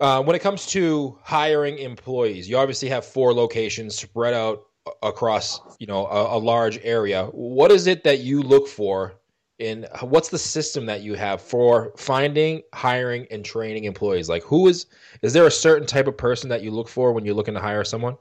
uh, 0.00 0.22
when 0.22 0.34
it 0.34 0.40
comes 0.40 0.66
to 0.66 1.18
hiring 1.22 1.78
employees, 1.78 2.48
you 2.48 2.56
obviously 2.56 2.88
have 2.88 3.04
four 3.04 3.32
locations 3.32 3.94
spread 3.94 4.34
out 4.34 4.64
across 5.02 5.60
you 5.78 5.86
know 5.86 6.06
a, 6.06 6.36
a 6.36 6.38
large 6.38 6.80
area. 6.82 7.26
What 7.26 7.70
is 7.70 7.86
it 7.86 8.02
that 8.04 8.20
you 8.20 8.42
look 8.42 8.66
for 8.66 9.19
in 9.60 9.86
what's 10.00 10.30
the 10.30 10.38
system 10.38 10.86
that 10.86 11.02
you 11.02 11.14
have 11.14 11.40
for 11.40 11.92
finding, 11.96 12.62
hiring, 12.72 13.26
and 13.30 13.44
training 13.44 13.84
employees? 13.84 14.28
Like, 14.28 14.42
who 14.42 14.66
is 14.66 14.86
is 15.22 15.32
there 15.32 15.46
a 15.46 15.50
certain 15.50 15.86
type 15.86 16.06
of 16.06 16.16
person 16.16 16.48
that 16.48 16.62
you 16.62 16.70
look 16.70 16.88
for 16.88 17.12
when 17.12 17.24
you're 17.24 17.34
looking 17.34 17.54
to 17.54 17.60
hire 17.60 17.84
someone? 17.84 18.16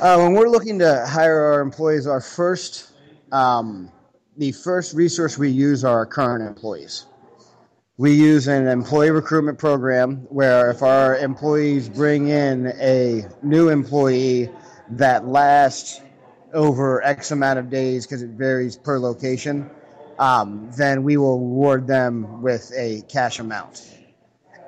Uh, 0.00 0.16
when 0.16 0.34
we're 0.34 0.48
looking 0.48 0.78
to 0.80 1.06
hire 1.06 1.40
our 1.40 1.60
employees, 1.60 2.06
our 2.06 2.20
first 2.20 2.92
um, 3.32 3.90
the 4.36 4.52
first 4.52 4.94
resource 4.94 5.38
we 5.38 5.48
use 5.48 5.84
are 5.84 5.98
our 5.98 6.06
current 6.06 6.46
employees. 6.46 7.06
We 7.96 8.12
use 8.12 8.48
an 8.48 8.66
employee 8.66 9.10
recruitment 9.10 9.58
program 9.58 10.26
where 10.28 10.70
if 10.70 10.82
our 10.82 11.16
employees 11.18 11.88
bring 11.88 12.28
in 12.28 12.68
a 12.80 13.26
new 13.42 13.68
employee 13.68 14.50
that 14.90 15.26
lasts 15.26 16.01
over 16.52 17.02
X 17.02 17.30
amount 17.30 17.58
of 17.58 17.70
days 17.70 18.06
because 18.06 18.22
it 18.22 18.30
varies 18.30 18.76
per 18.76 18.98
location, 18.98 19.70
um, 20.18 20.70
then 20.76 21.02
we 21.02 21.16
will 21.16 21.38
reward 21.38 21.86
them 21.86 22.42
with 22.42 22.72
a 22.76 23.02
cash 23.08 23.38
amount. 23.38 23.88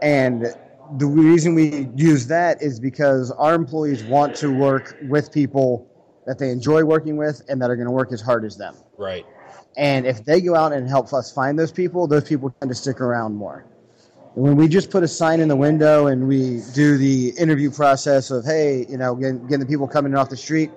And 0.02 0.46
the 0.98 1.06
reason 1.06 1.54
we 1.54 1.88
use 1.96 2.26
that 2.26 2.62
is 2.62 2.80
because 2.80 3.30
our 3.32 3.54
employees 3.54 4.02
want 4.04 4.34
to 4.36 4.50
work 4.50 4.96
with 5.08 5.32
people 5.32 5.86
that 6.26 6.38
they 6.38 6.50
enjoy 6.50 6.84
working 6.84 7.16
with 7.16 7.42
and 7.48 7.60
that 7.62 7.70
are 7.70 7.76
going 7.76 7.86
to 7.86 7.92
work 7.92 8.12
as 8.12 8.20
hard 8.20 8.44
as 8.44 8.56
them. 8.56 8.74
Right. 8.98 9.24
And 9.76 10.06
if 10.06 10.24
they 10.24 10.40
go 10.40 10.54
out 10.54 10.72
and 10.72 10.88
help 10.88 11.12
us 11.12 11.32
find 11.32 11.58
those 11.58 11.72
people, 11.72 12.06
those 12.06 12.24
people 12.24 12.54
tend 12.60 12.70
to 12.70 12.74
stick 12.74 13.00
around 13.00 13.34
more. 13.34 13.64
when 14.34 14.56
we 14.56 14.66
just 14.68 14.90
put 14.90 15.02
a 15.02 15.08
sign 15.08 15.40
in 15.40 15.48
the 15.48 15.56
window 15.56 16.08
and 16.08 16.26
we 16.26 16.60
do 16.74 16.98
the 16.98 17.30
interview 17.38 17.70
process 17.70 18.30
of 18.30 18.44
hey 18.44 18.84
you 18.88 18.96
know 18.96 19.14
getting, 19.14 19.42
getting 19.42 19.60
the 19.60 19.66
people 19.66 19.86
coming 19.86 20.14
off 20.14 20.28
the 20.28 20.36
street 20.36 20.70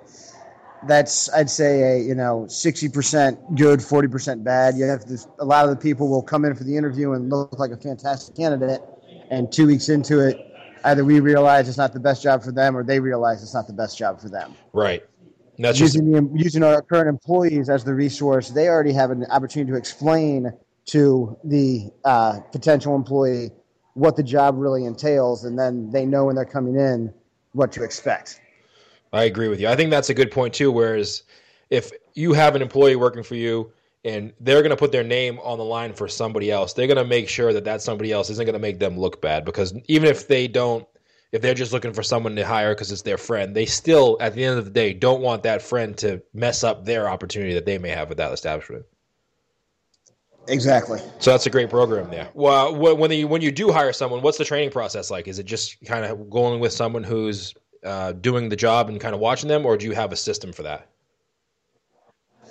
that's 0.86 1.32
i'd 1.34 1.50
say 1.50 1.96
a 1.96 2.02
you 2.02 2.14
know 2.14 2.46
60% 2.48 3.56
good 3.56 3.80
40% 3.80 4.44
bad. 4.44 4.76
You 4.76 4.84
have 4.84 5.04
this 5.06 5.26
a 5.38 5.44
lot 5.44 5.64
of 5.64 5.70
the 5.70 5.76
people 5.76 6.08
will 6.08 6.22
come 6.22 6.44
in 6.44 6.54
for 6.54 6.64
the 6.64 6.76
interview 6.76 7.12
and 7.12 7.28
look 7.30 7.58
like 7.58 7.70
a 7.70 7.76
fantastic 7.76 8.36
candidate 8.36 8.80
and 9.30 9.50
two 9.52 9.66
weeks 9.66 9.88
into 9.88 10.20
it 10.20 10.38
either 10.84 11.04
we 11.04 11.20
realize 11.20 11.68
it's 11.68 11.78
not 11.78 11.92
the 11.92 12.00
best 12.00 12.22
job 12.22 12.42
for 12.42 12.52
them 12.52 12.76
or 12.76 12.84
they 12.84 13.00
realize 13.00 13.42
it's 13.42 13.54
not 13.54 13.66
the 13.66 13.72
best 13.72 13.98
job 13.98 14.20
for 14.20 14.28
them. 14.28 14.54
Right. 14.72 15.02
That's 15.58 15.76
just 15.76 15.94
using, 15.96 16.12
the, 16.12 16.30
using 16.34 16.62
our 16.62 16.80
current 16.82 17.08
employees 17.08 17.68
as 17.68 17.82
the 17.82 17.94
resource 17.94 18.50
they 18.50 18.68
already 18.68 18.92
have 18.92 19.10
an 19.10 19.26
opportunity 19.26 19.72
to 19.72 19.76
explain 19.76 20.52
to 20.86 21.36
the 21.44 21.90
uh, 22.04 22.40
potential 22.52 22.94
employee 22.94 23.50
what 23.94 24.16
the 24.16 24.22
job 24.22 24.54
really 24.56 24.84
entails, 24.84 25.44
and 25.44 25.58
then 25.58 25.90
they 25.90 26.06
know 26.06 26.26
when 26.26 26.36
they're 26.36 26.44
coming 26.44 26.76
in 26.76 27.12
what 27.52 27.72
to 27.72 27.82
expect. 27.82 28.40
I 29.12 29.24
agree 29.24 29.48
with 29.48 29.60
you. 29.60 29.68
I 29.68 29.76
think 29.76 29.90
that's 29.90 30.10
a 30.10 30.14
good 30.14 30.30
point 30.30 30.54
too. 30.54 30.70
Whereas 30.70 31.22
if 31.70 31.92
you 32.14 32.32
have 32.32 32.54
an 32.54 32.62
employee 32.62 32.96
working 32.96 33.22
for 33.22 33.34
you 33.34 33.72
and 34.04 34.32
they're 34.40 34.62
going 34.62 34.70
to 34.70 34.76
put 34.76 34.92
their 34.92 35.04
name 35.04 35.38
on 35.40 35.58
the 35.58 35.64
line 35.64 35.92
for 35.92 36.08
somebody 36.08 36.50
else, 36.50 36.72
they're 36.72 36.86
going 36.86 36.98
to 36.98 37.04
make 37.04 37.28
sure 37.28 37.52
that 37.52 37.64
that 37.64 37.82
somebody 37.82 38.12
else 38.12 38.30
isn't 38.30 38.44
going 38.44 38.54
to 38.54 38.58
make 38.58 38.78
them 38.78 38.98
look 38.98 39.20
bad 39.20 39.44
because 39.44 39.74
even 39.86 40.08
if 40.08 40.28
they 40.28 40.48
don't, 40.48 40.86
if 41.32 41.42
they're 41.42 41.54
just 41.54 41.72
looking 41.72 41.92
for 41.92 42.02
someone 42.02 42.36
to 42.36 42.46
hire 42.46 42.74
because 42.74 42.90
it's 42.90 43.02
their 43.02 43.18
friend, 43.18 43.54
they 43.54 43.66
still, 43.66 44.16
at 44.20 44.34
the 44.34 44.44
end 44.44 44.58
of 44.58 44.64
the 44.64 44.70
day, 44.70 44.94
don't 44.94 45.20
want 45.20 45.42
that 45.42 45.60
friend 45.60 45.96
to 45.98 46.22
mess 46.32 46.64
up 46.64 46.84
their 46.84 47.08
opportunity 47.08 47.52
that 47.54 47.66
they 47.66 47.76
may 47.76 47.90
have 47.90 48.08
with 48.08 48.18
that 48.18 48.32
establishment. 48.32 48.84
Exactly. 50.48 51.00
So 51.18 51.30
that's 51.30 51.44
a 51.44 51.50
great 51.50 51.68
program 51.68 52.10
there. 52.10 52.30
Well, 52.32 52.74
when 52.74 53.10
you 53.10 53.28
when 53.28 53.42
you 53.42 53.52
do 53.52 53.70
hire 53.70 53.92
someone, 53.92 54.22
what's 54.22 54.38
the 54.38 54.46
training 54.46 54.70
process 54.70 55.10
like? 55.10 55.28
Is 55.28 55.38
it 55.38 55.44
just 55.44 55.76
kind 55.84 56.06
of 56.06 56.30
going 56.30 56.58
with 56.60 56.72
someone 56.72 57.04
who's 57.04 57.54
uh, 57.84 58.12
doing 58.12 58.48
the 58.48 58.56
job 58.56 58.88
and 58.88 59.00
kind 59.00 59.14
of 59.14 59.20
watching 59.20 59.48
them, 59.48 59.66
or 59.66 59.76
do 59.76 59.86
you 59.86 59.92
have 59.92 60.12
a 60.12 60.16
system 60.16 60.52
for 60.52 60.62
that? 60.62 60.88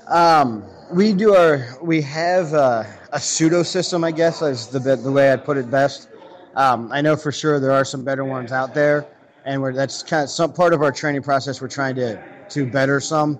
Um, 0.07 0.63
we 0.91 1.13
do 1.13 1.35
our 1.35 1.77
we 1.81 2.01
have 2.01 2.53
a, 2.53 2.87
a 3.11 3.19
pseudo 3.19 3.63
system, 3.63 4.03
I 4.03 4.11
guess, 4.11 4.41
is 4.41 4.67
the 4.67 4.79
the 4.79 5.11
way 5.11 5.31
I'd 5.31 5.43
put 5.43 5.57
it 5.57 5.69
best. 5.69 6.09
Um, 6.55 6.91
I 6.91 7.01
know 7.01 7.15
for 7.15 7.31
sure 7.31 7.59
there 7.59 7.71
are 7.71 7.85
some 7.85 8.03
better 8.03 8.23
ones 8.23 8.51
out 8.51 8.73
there, 8.73 9.05
and 9.45 9.61
we're, 9.61 9.73
that's 9.73 10.01
kind 10.03 10.23
of 10.23 10.29
some 10.29 10.53
part 10.53 10.73
of 10.73 10.81
our 10.81 10.91
training 10.91 11.23
process. 11.23 11.61
We're 11.61 11.67
trying 11.67 11.95
to 11.95 12.23
to 12.49 12.65
better 12.65 12.99
some 12.99 13.39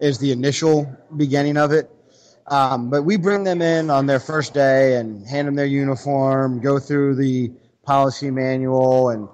is 0.00 0.18
the 0.18 0.32
initial 0.32 0.90
beginning 1.16 1.56
of 1.56 1.72
it 1.72 1.90
um, 2.48 2.90
but 2.90 3.02
we 3.02 3.16
bring 3.16 3.44
them 3.44 3.60
in 3.60 3.90
on 3.90 4.06
their 4.06 4.20
first 4.20 4.54
day 4.54 4.96
and 4.96 5.26
hand 5.26 5.48
them 5.48 5.56
their 5.56 5.66
uniform, 5.66 6.60
go 6.60 6.78
through 6.78 7.16
the 7.16 7.50
policy 7.82 8.30
manual, 8.30 9.10
and 9.10 9.28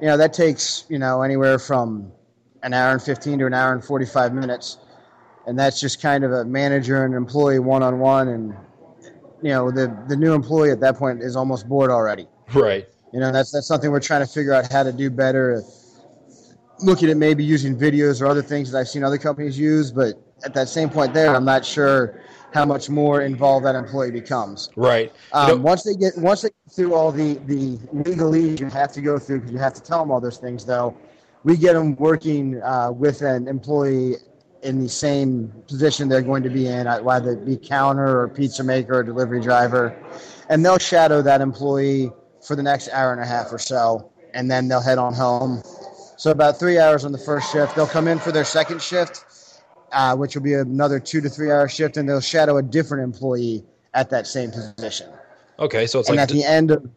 you 0.00 0.06
know 0.06 0.16
that 0.16 0.32
takes 0.32 0.84
you 0.88 0.98
know 0.98 1.22
anywhere 1.22 1.58
from 1.58 2.12
an 2.62 2.72
hour 2.72 2.92
and 2.92 3.02
15 3.02 3.38
to 3.38 3.46
an 3.46 3.54
hour 3.54 3.72
and 3.72 3.84
45 3.84 4.34
minutes, 4.34 4.78
and 5.46 5.58
that's 5.58 5.80
just 5.80 6.02
kind 6.02 6.24
of 6.24 6.32
a 6.32 6.44
manager 6.44 7.04
and 7.04 7.14
employee 7.14 7.58
one 7.58 7.82
on 7.82 7.98
one, 7.98 8.28
and 8.28 8.54
you 9.42 9.50
know 9.50 9.70
the 9.70 9.96
the 10.08 10.16
new 10.16 10.34
employee 10.34 10.70
at 10.70 10.80
that 10.80 10.96
point 10.96 11.22
is 11.22 11.36
almost 11.36 11.68
bored 11.68 11.90
already. 11.90 12.26
Right. 12.54 12.86
You 13.12 13.20
know 13.20 13.32
that's 13.32 13.52
that's 13.52 13.66
something 13.66 13.90
we're 13.90 14.00
trying 14.00 14.26
to 14.26 14.32
figure 14.32 14.52
out 14.52 14.70
how 14.70 14.82
to 14.82 14.92
do 14.92 15.10
better. 15.10 15.62
Looking 16.80 17.08
at 17.08 17.16
maybe 17.16 17.42
using 17.42 17.78
videos 17.78 18.20
or 18.20 18.26
other 18.26 18.42
things 18.42 18.70
that 18.70 18.78
I've 18.78 18.88
seen 18.88 19.02
other 19.02 19.16
companies 19.16 19.58
use, 19.58 19.90
but 19.90 20.20
at 20.44 20.54
that 20.54 20.68
same 20.68 20.90
point 20.90 21.14
there, 21.14 21.34
I'm 21.34 21.44
not 21.44 21.64
sure 21.64 22.20
how 22.52 22.64
much 22.64 22.88
more 22.88 23.22
involved 23.22 23.66
that 23.66 23.74
employee 23.74 24.10
becomes. 24.10 24.70
Right. 24.76 25.12
Um, 25.32 25.48
you 25.48 25.56
know, 25.56 25.62
once 25.62 25.82
they 25.82 25.94
get 25.94 26.16
once 26.16 26.42
they 26.42 26.48
get 26.48 26.74
through 26.74 26.94
all 26.94 27.12
the 27.12 27.34
the 27.46 27.76
legalese 27.94 28.60
you 28.60 28.66
have 28.66 28.92
to 28.92 29.00
go 29.00 29.18
through 29.18 29.40
because 29.40 29.52
you 29.52 29.58
have 29.58 29.74
to 29.74 29.82
tell 29.82 30.00
them 30.00 30.10
all 30.10 30.20
those 30.20 30.38
things. 30.38 30.64
Though, 30.64 30.96
we 31.44 31.56
get 31.56 31.74
them 31.74 31.96
working 31.96 32.62
uh, 32.62 32.92
with 32.92 33.22
an 33.22 33.48
employee 33.48 34.16
in 34.62 34.80
the 34.80 34.88
same 34.88 35.52
position 35.68 36.08
they're 36.08 36.22
going 36.22 36.42
to 36.42 36.50
be 36.50 36.66
in, 36.66 36.86
uh, 36.86 36.98
whether 37.00 37.32
it 37.32 37.44
be 37.44 37.56
counter 37.56 38.20
or 38.20 38.28
pizza 38.28 38.64
maker 38.64 38.98
or 38.98 39.02
delivery 39.02 39.40
driver, 39.40 39.96
and 40.48 40.64
they'll 40.64 40.78
shadow 40.78 41.22
that 41.22 41.40
employee 41.40 42.10
for 42.44 42.56
the 42.56 42.62
next 42.62 42.88
hour 42.88 43.12
and 43.12 43.20
a 43.20 43.26
half 43.26 43.52
or 43.52 43.58
so, 43.58 44.10
and 44.34 44.50
then 44.50 44.66
they'll 44.66 44.80
head 44.80 44.98
on 44.98 45.12
home. 45.12 45.62
So 46.16 46.30
about 46.30 46.58
three 46.58 46.78
hours 46.78 47.04
on 47.04 47.12
the 47.12 47.18
first 47.18 47.52
shift. 47.52 47.76
They'll 47.76 47.86
come 47.86 48.08
in 48.08 48.18
for 48.18 48.32
their 48.32 48.44
second 48.44 48.80
shift 48.80 49.24
uh, 49.92 50.16
which 50.16 50.34
will 50.34 50.42
be 50.42 50.54
another 50.54 51.00
two 51.00 51.20
to 51.20 51.28
three 51.28 51.50
hour 51.50 51.68
shift, 51.68 51.96
and 51.96 52.08
they'll 52.08 52.20
shadow 52.20 52.56
a 52.58 52.62
different 52.62 53.04
employee 53.04 53.64
at 53.94 54.10
that 54.10 54.26
same 54.26 54.50
position. 54.50 55.10
Okay, 55.58 55.86
so 55.86 56.00
it's 56.00 56.08
and 56.08 56.16
like 56.16 56.28
at 56.28 56.34
the 56.34 56.44
end 56.44 56.70
of. 56.70 56.82
Go, 56.82 56.90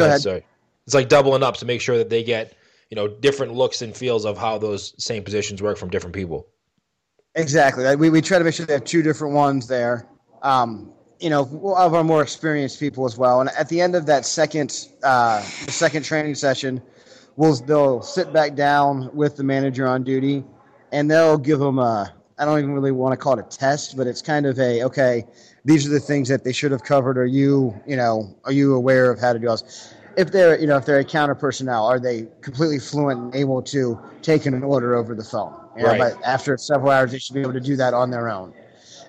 go 0.00 0.06
ahead. 0.06 0.20
Sorry, 0.20 0.44
it's 0.86 0.94
like 0.94 1.08
doubling 1.08 1.42
up 1.42 1.56
to 1.58 1.66
make 1.66 1.80
sure 1.80 1.98
that 1.98 2.10
they 2.10 2.22
get 2.22 2.54
you 2.90 2.96
know 2.96 3.08
different 3.08 3.54
looks 3.54 3.82
and 3.82 3.94
feels 3.94 4.24
of 4.24 4.38
how 4.38 4.58
those 4.58 4.94
same 5.02 5.22
positions 5.22 5.62
work 5.62 5.76
from 5.76 5.90
different 5.90 6.14
people. 6.14 6.46
Exactly. 7.34 7.96
We 7.96 8.10
we 8.10 8.20
try 8.20 8.38
to 8.38 8.44
make 8.44 8.54
sure 8.54 8.66
they 8.66 8.74
have 8.74 8.84
two 8.84 9.02
different 9.02 9.34
ones 9.34 9.66
there. 9.66 10.06
Um, 10.42 10.92
you 11.20 11.30
know, 11.30 11.42
of 11.76 11.94
our 11.94 12.04
more 12.04 12.22
experienced 12.22 12.78
people 12.78 13.06
as 13.06 13.16
well. 13.16 13.40
And 13.40 13.48
at 13.50 13.68
the 13.68 13.80
end 13.80 13.94
of 13.94 14.06
that 14.06 14.26
second 14.26 14.88
uh, 15.02 15.40
second 15.40 16.04
training 16.04 16.34
session, 16.34 16.82
we'll 17.36 17.54
they'll 17.56 18.02
sit 18.02 18.32
back 18.32 18.54
down 18.54 19.10
with 19.14 19.36
the 19.36 19.44
manager 19.44 19.86
on 19.86 20.04
duty 20.04 20.44
and 20.94 21.10
they'll 21.10 21.36
give 21.36 21.58
them 21.58 21.78
a 21.78 22.14
I 22.38 22.44
don't 22.44 22.58
even 22.58 22.72
really 22.72 22.90
want 22.90 23.12
to 23.12 23.16
call 23.16 23.38
it 23.38 23.46
a 23.46 23.56
test, 23.56 23.96
but 23.96 24.06
it's 24.06 24.20
kind 24.20 24.46
of 24.46 24.58
a 24.58 24.82
okay. 24.84 25.24
These 25.64 25.86
are 25.86 25.90
the 25.90 26.00
things 26.00 26.28
that 26.28 26.44
they 26.44 26.52
should 26.52 26.72
have 26.72 26.82
covered. 26.82 27.16
Are 27.16 27.26
you, 27.26 27.80
you 27.86 27.96
know, 27.96 28.34
are 28.44 28.52
you 28.52 28.74
aware 28.74 29.10
of 29.10 29.20
how 29.20 29.32
to 29.32 29.38
do 29.38 29.46
this? 29.46 29.94
If 30.16 30.30
they're, 30.30 30.58
you 30.60 30.66
know, 30.66 30.76
if 30.76 30.84
they're 30.84 30.98
a 30.98 31.04
counter 31.04 31.34
personnel, 31.34 31.86
are 31.86 31.98
they 31.98 32.26
completely 32.40 32.78
fluent 32.78 33.20
and 33.20 33.34
able 33.34 33.62
to 33.62 33.98
take 34.22 34.46
an 34.46 34.62
order 34.62 34.94
over 34.94 35.14
the 35.14 35.24
phone? 35.24 35.54
You 35.76 35.84
know, 35.84 35.88
right. 35.90 35.98
But 35.98 36.24
after 36.24 36.56
several 36.56 36.90
hours, 36.90 37.12
they 37.12 37.18
should 37.18 37.34
be 37.34 37.40
able 37.40 37.52
to 37.52 37.60
do 37.60 37.76
that 37.76 37.94
on 37.94 38.10
their 38.10 38.28
own. 38.28 38.52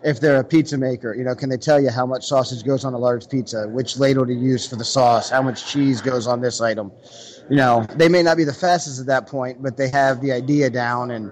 If 0.03 0.19
they're 0.19 0.39
a 0.39 0.43
pizza 0.43 0.77
maker, 0.77 1.15
you 1.15 1.23
know, 1.23 1.35
can 1.35 1.49
they 1.49 1.57
tell 1.57 1.81
you 1.81 1.89
how 1.89 2.05
much 2.05 2.27
sausage 2.27 2.63
goes 2.63 2.85
on 2.85 2.93
a 2.93 2.97
large 2.97 3.27
pizza, 3.27 3.67
which 3.67 3.97
ladle 3.97 4.25
to 4.25 4.33
use 4.33 4.67
for 4.67 4.75
the 4.75 4.85
sauce, 4.85 5.31
how 5.31 5.41
much 5.41 5.65
cheese 5.65 5.99
goes 5.99 6.27
on 6.27 6.41
this 6.41 6.61
item? 6.61 6.91
You 7.49 7.57
know, 7.57 7.85
they 7.95 8.07
may 8.07 8.21
not 8.21 8.37
be 8.37 8.43
the 8.43 8.53
fastest 8.53 8.99
at 8.99 9.07
that 9.07 9.27
point, 9.27 9.61
but 9.63 9.77
they 9.77 9.89
have 9.89 10.21
the 10.21 10.31
idea 10.31 10.69
down 10.69 11.11
and 11.11 11.31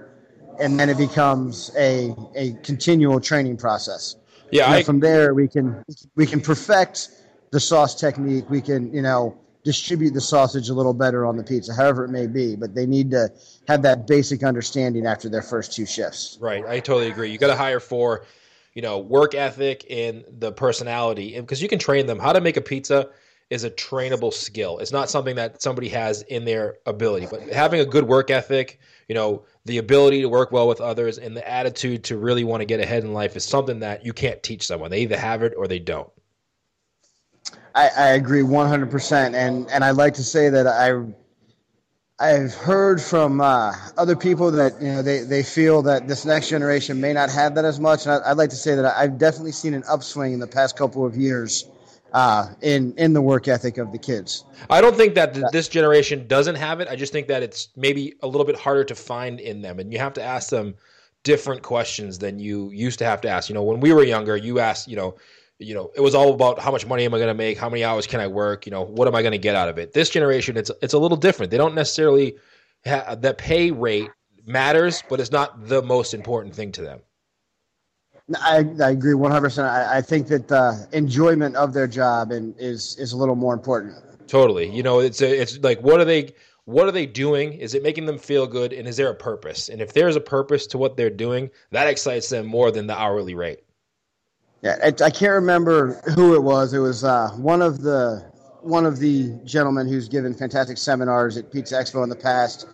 and 0.60 0.80
then 0.80 0.90
it 0.90 0.98
becomes 0.98 1.72
a 1.78 2.14
a 2.36 2.54
continual 2.64 3.20
training 3.20 3.58
process. 3.58 4.16
Yeah, 4.52 4.70
I, 4.70 4.84
from 4.84 5.00
there 5.00 5.34
we 5.34 5.48
can 5.48 5.84
we 6.16 6.26
can 6.26 6.42
perfect 6.42 7.10
the 7.52 7.60
sauce 7.60 7.96
technique. 7.96 8.50
We 8.50 8.62
can 8.62 8.94
you 8.94 9.02
know 9.02 9.38
distribute 9.64 10.14
the 10.14 10.22
sausage 10.22 10.70
a 10.70 10.74
little 10.74 10.94
better 10.94 11.26
on 11.26 11.38
the 11.38 11.44
pizza, 11.44 11.74
however 11.74 12.04
it 12.06 12.10
may 12.10 12.28
be. 12.28 12.56
But 12.56 12.76
they 12.76 12.86
need 12.86 13.12
to 13.12 13.30
have 13.68 13.82
that 13.84 14.08
basic 14.08 14.44
understanding 14.44 15.06
after 15.06 15.30
their 15.30 15.42
first 15.42 15.74
two 15.74 15.86
shifts. 15.86 16.38
Right, 16.42 16.66
I 16.66 16.80
totally 16.80 17.10
agree. 17.10 17.32
You 17.32 17.38
got 17.38 17.48
to 17.48 17.56
hire 17.56 17.80
for 17.80 18.26
you 18.74 18.82
know 18.82 19.00
work 19.00 19.36
ethic 19.36 19.86
and 19.90 20.24
the 20.40 20.52
personality, 20.52 21.40
because 21.40 21.62
you 21.62 21.70
can 21.70 21.80
train 21.80 22.06
them 22.06 22.20
how 22.20 22.34
to 22.34 22.42
make 22.42 22.58
a 22.58 22.62
pizza 22.62 23.10
is 23.54 23.64
a 23.64 23.70
trainable 23.70 24.34
skill. 24.34 24.80
It's 24.80 24.92
not 24.92 25.12
something 25.12 25.36
that 25.36 25.62
somebody 25.62 25.88
has 25.90 26.24
in 26.24 26.44
their 26.44 26.78
ability, 26.88 27.28
but 27.30 27.44
having 27.50 27.80
a 27.82 27.86
good 27.86 28.06
work 28.06 28.32
ethic, 28.32 28.80
you 29.08 29.14
know, 29.14 29.44
the 29.66 29.78
ability 29.78 30.22
to 30.22 30.28
work 30.28 30.52
well 30.52 30.68
with 30.68 30.82
others 30.82 31.20
and 31.20 31.38
the 31.38 31.48
attitude 31.48 32.04
to 32.06 32.18
really 32.18 32.44
want 32.44 32.62
to 32.62 32.66
get 32.66 32.80
ahead 32.80 33.04
in 33.04 33.14
life 33.14 33.36
is 33.36 33.46
something 33.46 33.82
that 33.82 34.04
you 34.04 34.12
can't 34.12 34.42
teach 34.42 34.66
someone. 34.66 34.90
They 34.90 35.02
either 35.02 35.18
have 35.18 35.44
it 35.44 35.54
or 35.56 35.68
they 35.68 35.78
don't. 35.78 36.10
I, 37.76 37.90
I 37.96 38.08
agree 38.14 38.42
100%. 38.42 39.36
And, 39.36 39.70
and 39.70 39.84
I'd 39.84 39.98
like 39.98 40.16
to 40.16 40.24
say 40.24 40.50
that 40.50 40.66
I, 40.66 41.14
I've 42.20 42.56
heard 42.56 43.04
from 43.04 43.40
uh, 43.40 43.72
other 44.00 44.16
people 44.16 44.50
that 44.50 44.82
you 44.82 44.88
know 44.88 45.04
they, 45.04 45.20
they 45.20 45.44
feel 45.44 45.84
that 45.84 46.08
this 46.08 46.26
next 46.26 46.50
generation 46.50 47.00
may 47.00 47.14
not 47.14 47.30
have 47.30 47.54
that 47.54 47.66
as 47.66 47.80
much. 47.80 48.08
And 48.08 48.24
I, 48.24 48.30
would 48.30 48.38
like 48.40 48.50
to 48.50 48.56
say 48.56 48.74
that 48.74 48.98
I've 48.98 49.20
definitely 49.20 49.52
seen 49.52 49.76
an 49.76 49.84
upswing 49.88 50.34
in 50.34 50.40
the 50.40 50.48
past 50.48 50.76
couple 50.76 51.06
of 51.06 51.16
years 51.16 51.70
uh, 52.14 52.50
in 52.62 52.94
in 52.98 53.14
the 53.14 53.22
work 53.22 53.48
ethic 53.48 53.78
of 53.78 53.92
the 53.92 53.98
kids. 53.98 54.46
I 54.70 54.82
don't 54.82 54.96
think 54.96 55.16
that 55.16 55.34
th- 55.34 55.46
this 55.52 55.68
generation 55.68 56.28
doesn't 56.28 56.56
have 56.56 56.80
it. 56.80 56.88
I 56.88 56.96
just 56.96 57.12
think 57.12 57.28
that 57.28 57.44
it's 57.44 57.70
maybe 57.76 58.14
a 58.22 58.28
little 58.28 58.46
bit 58.46 58.56
harder 58.56 58.84
to 58.86 58.96
find 58.96 59.40
in 59.40 59.62
them, 59.62 59.80
and 59.80 59.92
you 59.92 60.00
have 60.00 60.14
to 60.14 60.24
ask 60.24 60.50
them 60.50 60.76
different 61.24 61.62
questions 61.62 62.20
than 62.20 62.40
you 62.40 62.70
used 62.72 63.00
to 63.00 63.06
have 63.06 63.22
to 63.22 63.30
ask. 63.30 63.50
You 63.50 63.56
know, 63.56 63.64
when 63.64 63.80
we 63.80 63.94
were 63.94 64.04
younger, 64.04 64.38
you 64.38 64.60
asked, 64.60 64.88
you 64.88 64.96
know, 64.96 65.16
you 65.58 65.74
know, 65.74 65.92
it 65.96 66.02
was 66.02 66.14
all 66.14 66.34
about 66.34 66.60
how 66.60 66.72
much 66.72 66.86
money 66.86 67.06
am 67.06 67.14
I 67.14 67.18
going 67.18 67.30
to 67.30 67.34
make, 67.34 67.58
how 67.58 67.70
many 67.70 67.84
hours 67.84 68.06
can 68.06 68.20
I 68.20 68.28
work, 68.28 68.66
you 68.66 68.72
know, 68.72 68.84
what 68.84 69.08
am 69.08 69.16
I 69.16 69.22
going 69.22 69.32
to 69.32 69.38
get 69.38 69.56
out 69.56 69.70
of 69.70 69.78
it. 69.78 69.94
This 69.94 70.10
generation, 70.10 70.58
it's 70.58 70.72
it's 70.82 70.94
a 70.94 71.00
little 71.00 71.18
different. 71.18 71.52
They 71.52 71.58
don't 71.58 71.76
necessarily 71.76 72.36
have 72.86 73.22
that 73.22 73.38
pay 73.38 73.72
rate 73.72 74.10
matters, 74.46 75.04
but 75.10 75.20
it's 75.20 75.32
not 75.32 75.68
the 75.68 75.82
most 75.82 76.14
important 76.14 76.54
thing 76.54 76.72
to 76.74 76.82
them. 76.82 77.00
I, 78.42 78.66
I 78.82 78.92
agree 78.92 79.14
100%. 79.14 79.64
I, 79.64 79.98
I 79.98 80.02
think 80.02 80.28
that 80.28 80.48
the 80.48 80.88
enjoyment 80.92 81.56
of 81.56 81.74
their 81.74 81.88
job 81.88 82.32
and 82.32 82.56
is 82.58 82.98
is 82.98 83.14
a 83.14 83.18
little 83.18 83.36
more 83.36 83.54
important. 83.54 83.96
Totally. 84.28 84.70
You 84.70 84.84
know, 84.84 85.00
it's 85.00 85.22
a, 85.22 85.42
it's 85.42 85.60
like 85.60 85.80
what 85.82 86.00
are 86.00 86.06
they 86.06 86.34
what 86.66 86.88
are 86.88 86.92
they 86.92 87.06
doing? 87.06 87.54
Is 87.54 87.74
it 87.74 87.84
making 87.84 88.06
them 88.06 88.18
feel 88.18 88.48
good 88.48 88.72
and 88.72 88.88
is 88.88 88.98
there 88.98 89.10
a 89.10 89.16
purpose? 89.16 89.70
And 89.70 89.82
if 89.82 89.94
there's 89.94 90.16
a 90.16 90.22
purpose 90.22 90.66
to 90.68 90.78
what 90.78 90.96
they're 90.96 91.10
doing, 91.10 91.50
that 91.72 91.88
excites 91.88 92.30
them 92.30 92.46
more 92.46 92.72
than 92.72 92.88
the 92.88 92.98
hourly 92.98 93.36
rate. 93.36 93.60
Yeah, 94.62 94.78
I, 94.82 94.88
I 94.88 95.10
can't 95.10 95.34
remember 95.34 95.96
who 96.16 96.36
it 96.36 96.42
was. 96.42 96.74
It 96.74 96.80
was 96.80 97.04
uh, 97.04 97.32
one 97.32 97.62
of 97.62 97.82
the 97.82 98.32
one 98.62 98.86
of 98.86 99.00
the 99.00 99.38
gentlemen 99.44 99.88
who's 99.90 100.08
given 100.08 100.34
fantastic 100.34 100.78
seminars 100.78 101.36
at 101.36 101.52
Pizza 101.52 101.76
Expo 101.76 102.02
in 102.02 102.10
the 102.10 102.16
past. 102.16 102.66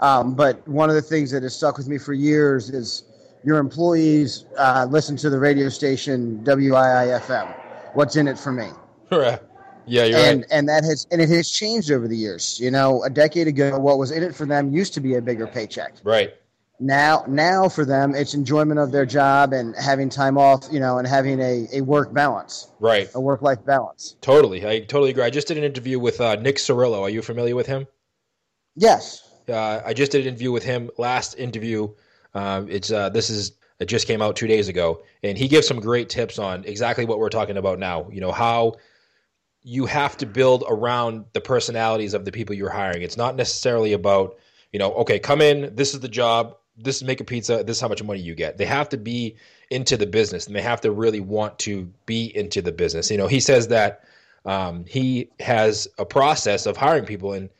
Um, 0.00 0.34
but 0.34 0.66
one 0.68 0.90
of 0.90 0.94
the 0.94 1.02
things 1.02 1.30
that 1.30 1.42
has 1.42 1.56
stuck 1.56 1.78
with 1.78 1.88
me 1.88 1.96
for 1.96 2.12
years 2.12 2.68
is 2.70 3.04
your 3.44 3.58
employees 3.58 4.44
uh, 4.58 4.86
listen 4.90 5.16
to 5.16 5.30
the 5.30 5.38
radio 5.38 5.68
station 5.68 6.40
WIIFM. 6.44 7.54
What's 7.94 8.16
in 8.16 8.28
it 8.28 8.38
for 8.38 8.52
me? 8.52 8.68
yeah, 9.10 9.38
you're 9.86 10.18
and 10.18 10.40
right. 10.40 10.46
and 10.50 10.68
that 10.68 10.84
has 10.84 11.06
and 11.10 11.20
it 11.20 11.28
has 11.30 11.50
changed 11.50 11.90
over 11.90 12.06
the 12.08 12.16
years. 12.16 12.58
You 12.60 12.70
know, 12.70 13.02
a 13.04 13.10
decade 13.10 13.46
ago, 13.48 13.78
what 13.78 13.98
was 13.98 14.10
in 14.10 14.22
it 14.22 14.34
for 14.34 14.46
them 14.46 14.72
used 14.72 14.94
to 14.94 15.00
be 15.00 15.14
a 15.14 15.22
bigger 15.22 15.46
paycheck. 15.46 15.94
Right. 16.04 16.34
Now, 16.80 17.24
now 17.26 17.68
for 17.68 17.84
them, 17.84 18.14
it's 18.14 18.34
enjoyment 18.34 18.78
of 18.78 18.92
their 18.92 19.04
job 19.04 19.52
and 19.52 19.74
having 19.74 20.08
time 20.08 20.38
off. 20.38 20.68
You 20.70 20.78
know, 20.78 20.98
and 20.98 21.08
having 21.08 21.40
a, 21.40 21.66
a 21.72 21.80
work 21.80 22.12
balance, 22.12 22.68
Right. 22.78 23.08
a 23.14 23.20
work 23.20 23.42
life 23.42 23.64
balance. 23.64 24.14
Totally. 24.20 24.64
I 24.64 24.80
totally 24.80 25.10
agree. 25.10 25.24
I 25.24 25.30
just 25.30 25.48
did 25.48 25.58
an 25.58 25.64
interview 25.64 25.98
with 25.98 26.20
uh, 26.20 26.36
Nick 26.36 26.56
Cirillo. 26.56 27.00
Are 27.00 27.10
you 27.10 27.22
familiar 27.22 27.56
with 27.56 27.66
him? 27.66 27.86
Yes. 28.76 29.24
Uh, 29.48 29.80
I 29.84 29.94
just 29.94 30.12
did 30.12 30.20
an 30.22 30.28
interview 30.28 30.52
with 30.52 30.62
him. 30.62 30.90
Last 30.98 31.34
interview, 31.38 31.88
um, 32.34 32.68
it's 32.70 32.90
uh, 32.90 33.08
this 33.08 33.30
is 33.30 33.52
it 33.80 33.86
just 33.86 34.06
came 34.06 34.20
out 34.20 34.36
two 34.36 34.46
days 34.46 34.68
ago, 34.68 35.02
and 35.22 35.38
he 35.38 35.48
gives 35.48 35.66
some 35.66 35.80
great 35.80 36.08
tips 36.08 36.38
on 36.38 36.64
exactly 36.64 37.04
what 37.04 37.18
we're 37.18 37.28
talking 37.28 37.56
about 37.56 37.78
now. 37.78 38.08
You 38.10 38.20
know 38.20 38.32
how 38.32 38.74
you 39.62 39.86
have 39.86 40.16
to 40.18 40.26
build 40.26 40.64
around 40.68 41.24
the 41.32 41.40
personalities 41.40 42.14
of 42.14 42.24
the 42.24 42.32
people 42.32 42.54
you're 42.54 42.70
hiring. 42.70 43.02
It's 43.02 43.16
not 43.16 43.36
necessarily 43.36 43.92
about 43.92 44.38
you 44.72 44.78
know 44.78 44.92
okay, 44.94 45.18
come 45.18 45.40
in, 45.40 45.74
this 45.74 45.94
is 45.94 46.00
the 46.00 46.08
job, 46.08 46.56
this 46.76 46.96
is 46.96 47.04
make 47.04 47.20
a 47.20 47.24
pizza, 47.24 47.62
this 47.64 47.76
is 47.76 47.80
how 47.80 47.88
much 47.88 48.02
money 48.02 48.20
you 48.20 48.34
get. 48.34 48.58
They 48.58 48.66
have 48.66 48.88
to 48.90 48.96
be 48.96 49.36
into 49.70 49.96
the 49.96 50.06
business, 50.06 50.46
and 50.46 50.56
they 50.56 50.62
have 50.62 50.80
to 50.82 50.90
really 50.90 51.20
want 51.20 51.58
to 51.60 51.90
be 52.06 52.36
into 52.36 52.62
the 52.62 52.72
business. 52.72 53.10
You 53.10 53.18
know, 53.18 53.26
he 53.26 53.40
says 53.40 53.68
that 53.68 54.04
um, 54.44 54.84
he 54.86 55.30
has 55.40 55.88
a 55.98 56.04
process 56.04 56.66
of 56.66 56.76
hiring 56.76 57.04
people 57.04 57.32
and 57.32 57.50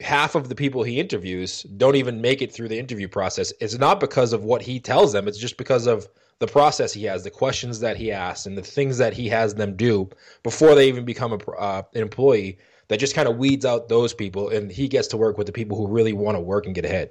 half 0.00 0.34
of 0.34 0.48
the 0.48 0.54
people 0.54 0.82
he 0.82 1.00
interviews 1.00 1.62
don't 1.76 1.96
even 1.96 2.20
make 2.20 2.40
it 2.40 2.52
through 2.52 2.68
the 2.68 2.78
interview 2.78 3.08
process. 3.08 3.52
It's 3.60 3.78
not 3.78 4.00
because 4.00 4.32
of 4.32 4.44
what 4.44 4.62
he 4.62 4.78
tells 4.78 5.12
them, 5.12 5.26
it's 5.26 5.38
just 5.38 5.56
because 5.56 5.86
of 5.86 6.08
the 6.38 6.46
process 6.46 6.92
he 6.92 7.04
has, 7.04 7.24
the 7.24 7.30
questions 7.30 7.80
that 7.80 7.96
he 7.96 8.12
asks, 8.12 8.46
and 8.46 8.56
the 8.56 8.62
things 8.62 8.98
that 8.98 9.12
he 9.12 9.28
has 9.28 9.54
them 9.54 9.74
do 9.74 10.08
before 10.42 10.74
they 10.74 10.86
even 10.86 11.04
become 11.04 11.32
a, 11.32 11.50
uh, 11.52 11.82
an 11.94 12.02
employee 12.02 12.58
that 12.86 13.00
just 13.00 13.14
kind 13.14 13.28
of 13.28 13.36
weeds 13.36 13.64
out 13.64 13.88
those 13.88 14.14
people. 14.14 14.48
And 14.48 14.70
he 14.70 14.86
gets 14.86 15.08
to 15.08 15.16
work 15.16 15.36
with 15.36 15.46
the 15.46 15.52
people 15.52 15.76
who 15.76 15.88
really 15.88 16.12
want 16.12 16.36
to 16.36 16.40
work 16.40 16.66
and 16.66 16.74
get 16.74 16.84
ahead. 16.84 17.10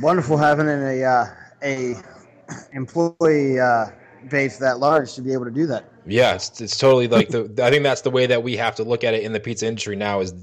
Wonderful 0.00 0.36
having 0.36 0.68
a 0.68 1.04
uh, 1.04 1.26
a 1.62 1.94
employee 2.72 3.58
uh, 3.58 3.86
base 4.28 4.58
that 4.58 4.78
large 4.78 5.14
to 5.14 5.22
be 5.22 5.32
able 5.32 5.44
to 5.44 5.50
do 5.50 5.66
that. 5.66 5.90
Yeah, 6.06 6.34
it's, 6.34 6.60
it's 6.60 6.76
totally 6.76 7.08
like 7.08 7.28
the. 7.28 7.44
I 7.62 7.70
think 7.70 7.82
that's 7.82 8.02
the 8.02 8.10
way 8.10 8.26
that 8.26 8.42
we 8.42 8.56
have 8.56 8.74
to 8.76 8.84
look 8.84 9.04
at 9.04 9.14
it 9.14 9.22
in 9.22 9.32
the 9.32 9.40
pizza 9.40 9.66
industry 9.66 9.96
now. 9.96 10.20
Is 10.20 10.34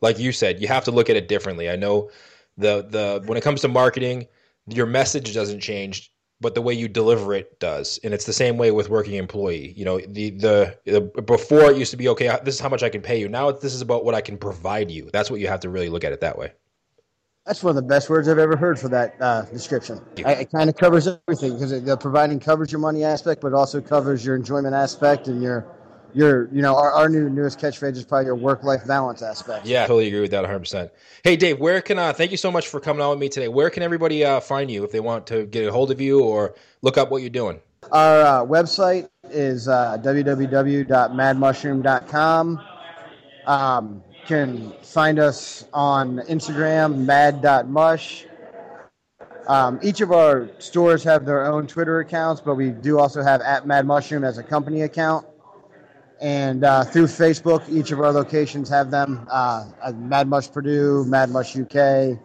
like 0.00 0.18
you 0.18 0.32
said, 0.32 0.60
you 0.60 0.68
have 0.68 0.84
to 0.84 0.90
look 0.90 1.10
at 1.10 1.16
it 1.16 1.28
differently. 1.28 1.70
I 1.70 1.76
know 1.76 2.10
the 2.56 2.86
the 2.88 3.22
when 3.26 3.38
it 3.38 3.42
comes 3.42 3.60
to 3.62 3.68
marketing, 3.68 4.26
your 4.66 4.86
message 4.86 5.34
doesn't 5.34 5.60
change, 5.60 6.12
but 6.40 6.54
the 6.54 6.62
way 6.62 6.74
you 6.74 6.88
deliver 6.88 7.34
it 7.34 7.58
does, 7.60 7.98
and 8.04 8.12
it's 8.12 8.24
the 8.24 8.32
same 8.32 8.58
way 8.58 8.70
with 8.70 8.88
working 8.88 9.14
employee. 9.14 9.72
You 9.76 9.84
know, 9.84 10.00
the 10.00 10.30
the, 10.30 10.78
the 10.84 11.00
before 11.22 11.70
it 11.70 11.76
used 11.76 11.90
to 11.92 11.96
be 11.96 12.08
okay. 12.08 12.36
This 12.44 12.54
is 12.54 12.60
how 12.60 12.68
much 12.68 12.82
I 12.82 12.88
can 12.88 13.02
pay 13.02 13.18
you. 13.18 13.28
Now 13.28 13.50
this 13.50 13.74
is 13.74 13.80
about 13.80 14.04
what 14.04 14.14
I 14.14 14.20
can 14.20 14.36
provide 14.36 14.90
you. 14.90 15.10
That's 15.12 15.30
what 15.30 15.40
you 15.40 15.48
have 15.48 15.60
to 15.60 15.70
really 15.70 15.88
look 15.88 16.04
at 16.04 16.12
it 16.12 16.20
that 16.20 16.38
way. 16.38 16.52
That's 17.46 17.62
one 17.62 17.70
of 17.70 17.76
the 17.76 17.82
best 17.82 18.10
words 18.10 18.26
I've 18.26 18.38
ever 18.38 18.56
heard 18.56 18.76
for 18.76 18.88
that 18.88 19.14
uh, 19.20 19.42
description. 19.42 20.00
I, 20.24 20.32
it 20.32 20.50
kind 20.50 20.68
of 20.68 20.76
covers 20.76 21.06
everything 21.06 21.52
because 21.54 21.80
the 21.80 21.96
providing 21.96 22.40
covers 22.40 22.72
your 22.72 22.80
money 22.80 23.04
aspect, 23.04 23.40
but 23.40 23.52
also 23.52 23.80
covers 23.80 24.26
your 24.26 24.34
enjoyment 24.34 24.74
aspect 24.74 25.28
and 25.28 25.40
your 25.40 25.64
your 26.14 26.48
you 26.52 26.62
know 26.62 26.76
our, 26.76 26.92
our 26.92 27.08
new 27.08 27.28
newest 27.28 27.58
catchphrase 27.58 27.96
is 27.96 28.04
probably 28.04 28.26
your 28.26 28.34
work 28.34 28.62
life 28.62 28.86
balance 28.86 29.22
aspect. 29.22 29.66
Yeah, 29.66 29.84
I 29.84 29.86
totally 29.86 30.08
agree 30.08 30.20
with 30.20 30.30
that 30.32 30.42
100. 30.42 30.58
percent 30.58 30.90
Hey, 31.22 31.36
Dave, 31.36 31.58
where 31.58 31.80
can 31.80 31.98
uh, 31.98 32.12
thank 32.12 32.30
you 32.30 32.36
so 32.36 32.50
much 32.50 32.68
for 32.68 32.80
coming 32.80 33.02
on 33.02 33.10
with 33.10 33.18
me 33.18 33.28
today. 33.28 33.48
Where 33.48 33.70
can 33.70 33.82
everybody 33.82 34.24
uh, 34.24 34.40
find 34.40 34.70
you 34.70 34.84
if 34.84 34.92
they 34.92 35.00
want 35.00 35.26
to 35.28 35.46
get 35.46 35.66
a 35.66 35.72
hold 35.72 35.90
of 35.90 36.00
you 36.00 36.22
or 36.22 36.54
look 36.82 36.98
up 36.98 37.10
what 37.10 37.22
you're 37.22 37.30
doing? 37.30 37.60
Our 37.92 38.22
uh, 38.22 38.44
website 38.44 39.08
is 39.30 39.68
uh, 39.68 39.96
www.madmushroom.com. 40.00 42.60
Um, 43.46 44.02
can 44.26 44.72
find 44.82 45.20
us 45.20 45.64
on 45.72 46.18
Instagram, 46.28 47.06
mad.mush. 47.06 48.26
Um, 49.46 49.78
each 49.82 50.00
of 50.00 50.10
our 50.10 50.48
stores 50.58 51.04
have 51.04 51.24
their 51.24 51.46
own 51.46 51.68
Twitter 51.68 52.00
accounts, 52.00 52.40
but 52.40 52.56
we 52.56 52.70
do 52.70 52.98
also 52.98 53.22
have 53.22 53.40
at 53.42 53.66
Mad 53.66 53.86
Mushroom 53.86 54.24
as 54.24 54.38
a 54.38 54.42
company 54.42 54.82
account. 54.82 55.24
And 56.20 56.64
uh, 56.64 56.84
through 56.84 57.06
Facebook, 57.06 57.68
each 57.68 57.92
of 57.92 58.00
our 58.00 58.12
locations 58.12 58.68
have 58.70 58.90
them. 58.90 59.26
Uh, 59.30 59.66
Mad 59.94 60.28
Mush 60.28 60.50
Purdue, 60.50 61.04
Mad 61.04 61.30
Mush 61.30 61.56
UK, 61.56 62.18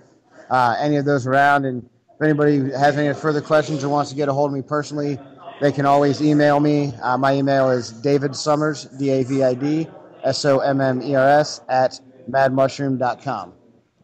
uh, 0.50 0.76
any 0.80 0.96
of 0.96 1.06
those 1.06 1.28
around. 1.28 1.66
And 1.66 1.88
if 2.16 2.22
anybody 2.22 2.72
has 2.72 2.98
any 2.98 3.14
further 3.14 3.42
questions 3.42 3.84
or 3.84 3.90
wants 3.90 4.10
to 4.12 4.16
get 4.16 4.30
a 4.30 4.34
hold 4.34 4.52
of 4.52 4.56
me 4.56 4.62
personally, 4.62 5.20
they 5.60 5.72
can 5.72 5.86
always 5.86 6.22
email 6.22 6.60
me. 6.60 6.94
Uh, 7.02 7.18
my 7.18 7.36
email 7.36 7.70
is 7.70 7.92
David 7.92 8.32
Sommers, 8.32 8.86
D 8.98 9.10
A 9.10 9.24
V 9.24 9.44
I 9.44 9.54
D 9.54 9.88
S 10.24 10.46
O 10.46 10.60
M 10.60 10.80
M 10.80 11.02
E 11.02 11.16
R 11.16 11.28
S, 11.28 11.62
at 11.68 12.00
madmushroom.com. 12.30 13.54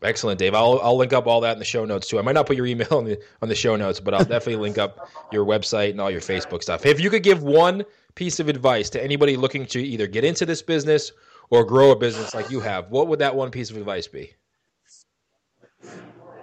Excellent, 0.01 0.37
Dave. 0.39 0.53
I'll, 0.53 0.79
I'll 0.83 0.97
link 0.97 1.13
up 1.13 1.27
all 1.27 1.41
that 1.41 1.53
in 1.53 1.59
the 1.59 1.65
show 1.65 1.85
notes 1.85 2.07
too. 2.07 2.19
I 2.19 2.21
might 2.21 2.33
not 2.33 2.45
put 2.45 2.55
your 2.55 2.65
email 2.67 2.87
on 2.91 3.05
the 3.05 3.19
on 3.41 3.49
the 3.49 3.55
show 3.55 3.75
notes, 3.75 3.99
but 3.99 4.13
I'll 4.13 4.25
definitely 4.25 4.57
link 4.57 4.77
up 4.77 5.09
your 5.31 5.45
website 5.45 5.91
and 5.91 6.01
all 6.01 6.11
your 6.11 6.21
Facebook 6.21 6.61
stuff. 6.61 6.85
If 6.85 6.99
you 6.99 7.09
could 7.09 7.23
give 7.23 7.43
one 7.43 7.83
piece 8.15 8.39
of 8.39 8.47
advice 8.47 8.89
to 8.91 9.03
anybody 9.03 9.37
looking 9.37 9.65
to 9.67 9.81
either 9.81 10.07
get 10.07 10.23
into 10.23 10.45
this 10.45 10.61
business 10.61 11.11
or 11.49 11.63
grow 11.63 11.91
a 11.91 11.95
business 11.95 12.33
like 12.33 12.51
you 12.51 12.59
have, 12.59 12.89
what 12.91 13.07
would 13.07 13.19
that 13.19 13.35
one 13.35 13.49
piece 13.49 13.71
of 13.71 13.77
advice 13.77 14.07
be? 14.07 14.31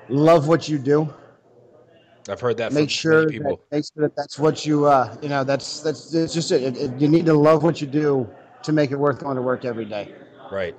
Love 0.09 0.49
what 0.49 0.69
you 0.69 0.79
do. 0.79 1.13
I've 2.29 2.41
heard 2.41 2.57
that 2.57 2.73
make 2.73 2.85
from 2.85 2.89
sure 2.89 3.21
many 3.21 3.33
people. 3.33 3.57
that, 3.57 3.77
make 3.77 3.85
sure 3.85 4.09
that 4.09 4.17
that's 4.17 4.39
what 4.39 4.65
you 4.65 4.87
uh, 4.87 5.17
you 5.23 5.29
know 5.29 5.45
that's 5.45 5.81
that's 5.81 6.13
it's 6.15 6.35
just 6.35 6.51
it, 6.51 6.77
it, 6.77 6.99
you 6.99 7.07
need 7.07 7.27
to 7.27 7.35
love 7.35 7.63
what 7.63 7.81
you 7.81 7.87
do 7.87 8.29
to 8.63 8.73
make 8.73 8.91
it 8.91 8.97
worth 8.97 9.21
going 9.21 9.37
to 9.37 9.43
work 9.43 9.65
every 9.65 9.85
day. 9.85 10.15
Right. 10.51 10.75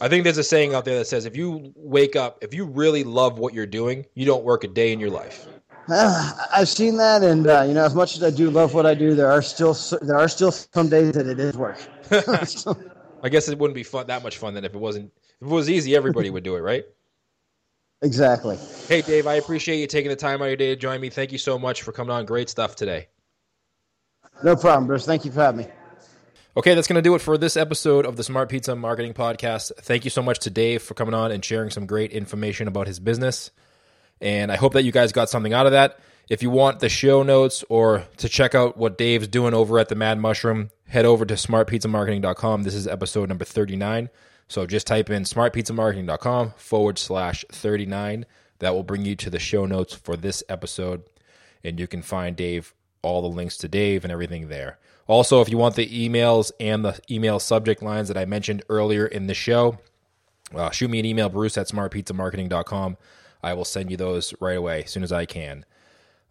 I 0.00 0.08
think 0.08 0.24
there's 0.24 0.38
a 0.38 0.44
saying 0.44 0.74
out 0.74 0.84
there 0.84 0.98
that 0.98 1.06
says 1.06 1.26
if 1.26 1.36
you 1.36 1.72
wake 1.76 2.16
up, 2.16 2.38
if 2.42 2.54
you 2.54 2.64
really 2.64 3.04
love 3.04 3.38
what 3.38 3.52
you're 3.52 3.66
doing, 3.66 4.06
you 4.14 4.24
don't 4.24 4.44
work 4.44 4.64
a 4.64 4.68
day 4.68 4.92
in 4.92 5.00
your 5.00 5.10
life. 5.10 5.46
I've 5.88 6.68
seen 6.68 6.96
that, 6.96 7.22
and 7.22 7.46
uh, 7.46 7.64
you 7.66 7.74
know, 7.74 7.84
as 7.84 7.94
much 7.94 8.16
as 8.16 8.22
I 8.22 8.30
do 8.30 8.50
love 8.50 8.74
what 8.74 8.86
I 8.86 8.94
do, 8.94 9.14
there 9.14 9.30
are 9.30 9.42
still 9.42 9.76
there 10.00 10.16
are 10.16 10.28
still 10.28 10.52
some 10.52 10.88
days 10.88 11.12
that 11.12 11.26
it 11.26 11.38
is 11.38 11.56
work. 11.56 11.78
I 13.22 13.28
guess 13.28 13.48
it 13.48 13.58
wouldn't 13.58 13.74
be 13.74 13.82
fun 13.82 14.06
that 14.06 14.22
much 14.22 14.38
fun 14.38 14.54
then 14.54 14.64
if 14.64 14.74
it 14.74 14.78
wasn't 14.78 15.12
if 15.40 15.46
it 15.46 15.50
was 15.50 15.68
easy, 15.68 15.94
everybody 15.94 16.30
would 16.30 16.44
do 16.44 16.56
it, 16.56 16.60
right? 16.60 16.84
exactly. 18.02 18.56
Hey 18.88 19.02
Dave, 19.02 19.26
I 19.26 19.34
appreciate 19.34 19.78
you 19.78 19.86
taking 19.86 20.08
the 20.08 20.16
time 20.16 20.40
out 20.40 20.44
of 20.44 20.50
your 20.50 20.56
day 20.56 20.68
to 20.68 20.76
join 20.76 21.00
me. 21.00 21.10
Thank 21.10 21.32
you 21.32 21.38
so 21.38 21.58
much 21.58 21.82
for 21.82 21.92
coming 21.92 22.10
on. 22.10 22.24
Great 22.24 22.48
stuff 22.48 22.74
today. 22.74 23.08
No 24.42 24.56
problem, 24.56 24.86
Bruce. 24.86 25.04
Thank 25.04 25.24
you 25.24 25.32
for 25.32 25.40
having 25.40 25.66
me. 25.66 25.72
Okay, 26.56 26.74
that's 26.74 26.88
going 26.88 26.96
to 26.96 27.02
do 27.02 27.14
it 27.14 27.20
for 27.20 27.38
this 27.38 27.56
episode 27.56 28.04
of 28.04 28.16
the 28.16 28.24
Smart 28.24 28.48
Pizza 28.48 28.74
Marketing 28.74 29.14
Podcast. 29.14 29.70
Thank 29.82 30.04
you 30.04 30.10
so 30.10 30.20
much 30.20 30.40
to 30.40 30.50
Dave 30.50 30.82
for 30.82 30.94
coming 30.94 31.14
on 31.14 31.30
and 31.30 31.44
sharing 31.44 31.70
some 31.70 31.86
great 31.86 32.10
information 32.10 32.66
about 32.66 32.88
his 32.88 32.98
business. 32.98 33.52
And 34.20 34.50
I 34.50 34.56
hope 34.56 34.72
that 34.72 34.82
you 34.82 34.90
guys 34.90 35.12
got 35.12 35.30
something 35.30 35.52
out 35.52 35.66
of 35.66 35.72
that. 35.72 36.00
If 36.28 36.42
you 36.42 36.50
want 36.50 36.80
the 36.80 36.88
show 36.88 37.22
notes 37.22 37.64
or 37.68 38.04
to 38.16 38.28
check 38.28 38.56
out 38.56 38.76
what 38.76 38.98
Dave's 38.98 39.28
doing 39.28 39.54
over 39.54 39.78
at 39.78 39.88
the 39.88 39.94
Mad 39.94 40.18
Mushroom, 40.18 40.70
head 40.88 41.04
over 41.04 41.24
to 41.24 41.34
smartpizzamarketing.com. 41.34 42.64
This 42.64 42.74
is 42.74 42.88
episode 42.88 43.28
number 43.28 43.44
39. 43.44 44.10
So 44.48 44.66
just 44.66 44.88
type 44.88 45.08
in 45.08 45.22
smartpizzamarketing.com 45.22 46.54
forward 46.56 46.98
slash 46.98 47.44
39. 47.52 48.26
That 48.58 48.74
will 48.74 48.82
bring 48.82 49.04
you 49.04 49.14
to 49.14 49.30
the 49.30 49.38
show 49.38 49.66
notes 49.66 49.94
for 49.94 50.16
this 50.16 50.42
episode. 50.48 51.04
And 51.62 51.78
you 51.78 51.86
can 51.86 52.02
find 52.02 52.34
Dave, 52.34 52.74
all 53.02 53.22
the 53.22 53.28
links 53.28 53.56
to 53.58 53.68
Dave 53.68 54.02
and 54.04 54.12
everything 54.12 54.48
there. 54.48 54.80
Also, 55.10 55.40
if 55.40 55.48
you 55.48 55.58
want 55.58 55.74
the 55.74 55.88
emails 55.88 56.52
and 56.60 56.84
the 56.84 56.96
email 57.10 57.40
subject 57.40 57.82
lines 57.82 58.06
that 58.06 58.16
I 58.16 58.26
mentioned 58.26 58.62
earlier 58.68 59.04
in 59.04 59.26
the 59.26 59.34
show, 59.34 59.76
uh, 60.54 60.70
shoot 60.70 60.88
me 60.88 61.00
an 61.00 61.04
email, 61.04 61.28
bruce 61.28 61.58
at 61.58 61.66
smartpizzamarketing.com. 61.66 62.96
I 63.42 63.54
will 63.54 63.64
send 63.64 63.90
you 63.90 63.96
those 63.96 64.32
right 64.40 64.56
away 64.56 64.84
as 64.84 64.92
soon 64.92 65.02
as 65.02 65.10
I 65.10 65.26
can. 65.26 65.66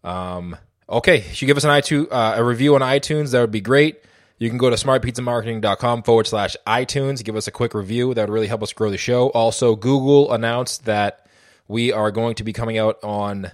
Um, 0.02 0.56
okay, 0.88 1.18
if 1.18 1.42
you 1.42 1.46
give 1.46 1.58
us 1.58 1.64
an 1.64 1.70
iTunes, 1.70 2.08
uh, 2.10 2.36
a 2.36 2.42
review 2.42 2.74
on 2.74 2.80
iTunes, 2.80 3.32
that 3.32 3.42
would 3.42 3.50
be 3.50 3.60
great. 3.60 4.02
You 4.38 4.48
can 4.48 4.56
go 4.56 4.70
to 4.70 4.76
smartpizzamarketing.com 4.76 6.02
forward 6.04 6.26
slash 6.26 6.56
iTunes. 6.66 7.22
Give 7.22 7.36
us 7.36 7.46
a 7.46 7.52
quick 7.52 7.74
review. 7.74 8.14
That 8.14 8.30
would 8.30 8.32
really 8.32 8.46
help 8.46 8.62
us 8.62 8.72
grow 8.72 8.90
the 8.90 8.96
show. 8.96 9.28
Also, 9.28 9.76
Google 9.76 10.32
announced 10.32 10.86
that 10.86 11.26
we 11.68 11.92
are 11.92 12.10
going 12.10 12.34
to 12.36 12.44
be 12.44 12.54
coming 12.54 12.78
out 12.78 12.98
on 13.04 13.50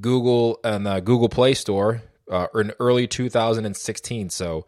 Google 0.00 0.60
and 0.62 0.86
the 0.86 1.00
Google 1.00 1.28
Play 1.28 1.54
Store 1.54 2.00
uh, 2.30 2.46
in 2.54 2.72
early 2.80 3.06
2016. 3.06 4.30
So 4.30 4.66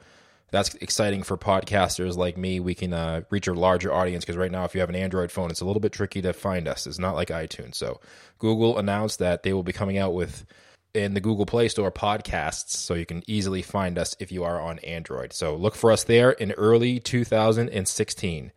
that's 0.51 0.75
exciting 0.77 1.23
for 1.23 1.37
podcasters 1.37 2.17
like 2.17 2.37
me. 2.37 2.61
We 2.61 2.75
can 2.75 2.93
uh, 2.93 3.23
reach 3.31 3.47
a 3.47 3.55
larger 3.55 3.93
audience 3.93 4.25
because 4.25 4.37
right 4.37 4.51
now, 4.51 4.65
if 4.65 4.75
you 4.75 4.81
have 4.81 4.89
an 4.89 4.97
Android 4.97 5.31
phone, 5.31 5.51
it's 5.51 5.61
a 5.61 5.65
little 5.65 5.81
bit 5.81 5.93
tricky 5.93 6.21
to 6.23 6.33
find 6.33 6.67
us. 6.67 6.87
It's 6.87 6.99
not 6.99 7.15
like 7.15 7.29
iTunes. 7.29 7.77
So 7.77 8.01
Google 8.39 8.79
announced 8.79 9.19
that 9.21 9.43
they 9.43 9.53
will 9.53 9.63
be 9.63 9.73
coming 9.73 9.99
out 9.99 10.13
with 10.15 10.45
in 10.93 11.15
the 11.15 11.21
Google 11.21 11.47
Play 11.47 11.69
Store 11.69 11.93
podcasts, 11.93 12.71
so 12.71 12.95
you 12.95 13.07
can 13.07 13.23
easily 13.29 13.63
find 13.63 13.97
us 13.97 14.17
if 14.19 14.33
you 14.33 14.43
are 14.43 14.61
on 14.61 14.81
Android. 14.81 15.33
So 15.33 15.55
look 15.55 15.77
for 15.77 15.93
us 15.93 16.03
there 16.03 16.33
in 16.33 16.51
early 16.53 16.99
2016. 16.99 18.53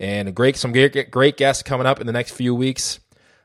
and 0.00 0.34
great 0.34 0.56
some 0.56 0.72
great, 0.72 1.10
great 1.10 1.36
guests 1.38 1.62
coming 1.62 1.86
up 1.86 2.00
in 2.00 2.06
the 2.06 2.12
next 2.12 2.32
few 2.32 2.54
weeks. 2.54 3.00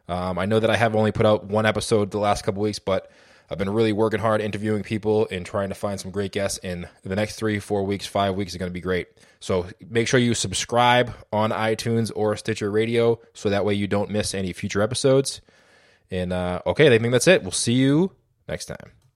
Um, 0.09 0.37
I 0.37 0.45
know 0.45 0.59
that 0.59 0.69
I 0.69 0.75
have 0.75 0.95
only 0.95 1.13
put 1.13 1.25
out 1.25 1.45
one 1.45 1.65
episode 1.65 2.11
the 2.11 2.19
last 2.19 2.43
couple 2.43 2.61
weeks, 2.61 2.79
but 2.79 3.09
I've 3.53 3.59
been 3.59 3.69
really 3.69 3.93
working 3.93 4.19
hard 4.19 4.41
interviewing 4.41 4.81
people 4.81 5.27
and 5.29 5.45
trying 5.45 5.69
to 5.69 5.75
find 5.75 5.99
some 5.99 6.09
great 6.09 6.31
guests. 6.31 6.57
In 6.57 6.87
the 7.03 7.15
next 7.15 7.35
three, 7.35 7.59
four 7.59 7.83
weeks, 7.83 8.07
five 8.07 8.33
weeks 8.33 8.53
is 8.53 8.57
going 8.57 8.71
to 8.71 8.73
be 8.73 8.81
great. 8.81 9.09
So 9.41 9.67
make 9.87 10.07
sure 10.07 10.19
you 10.19 10.33
subscribe 10.33 11.13
on 11.31 11.51
iTunes 11.51 12.11
or 12.15 12.35
Stitcher 12.35 12.71
Radio 12.71 13.19
so 13.35 13.51
that 13.51 13.63
way 13.63 13.75
you 13.75 13.85
don't 13.85 14.09
miss 14.09 14.33
any 14.33 14.53
future 14.53 14.81
episodes. 14.81 15.41
And 16.09 16.33
uh, 16.33 16.63
okay, 16.65 16.87
I 16.87 16.97
think 16.97 17.11
that's 17.11 17.27
it. 17.27 17.43
We'll 17.43 17.51
see 17.51 17.73
you 17.73 18.11
next 18.47 18.65
time. 18.65 18.91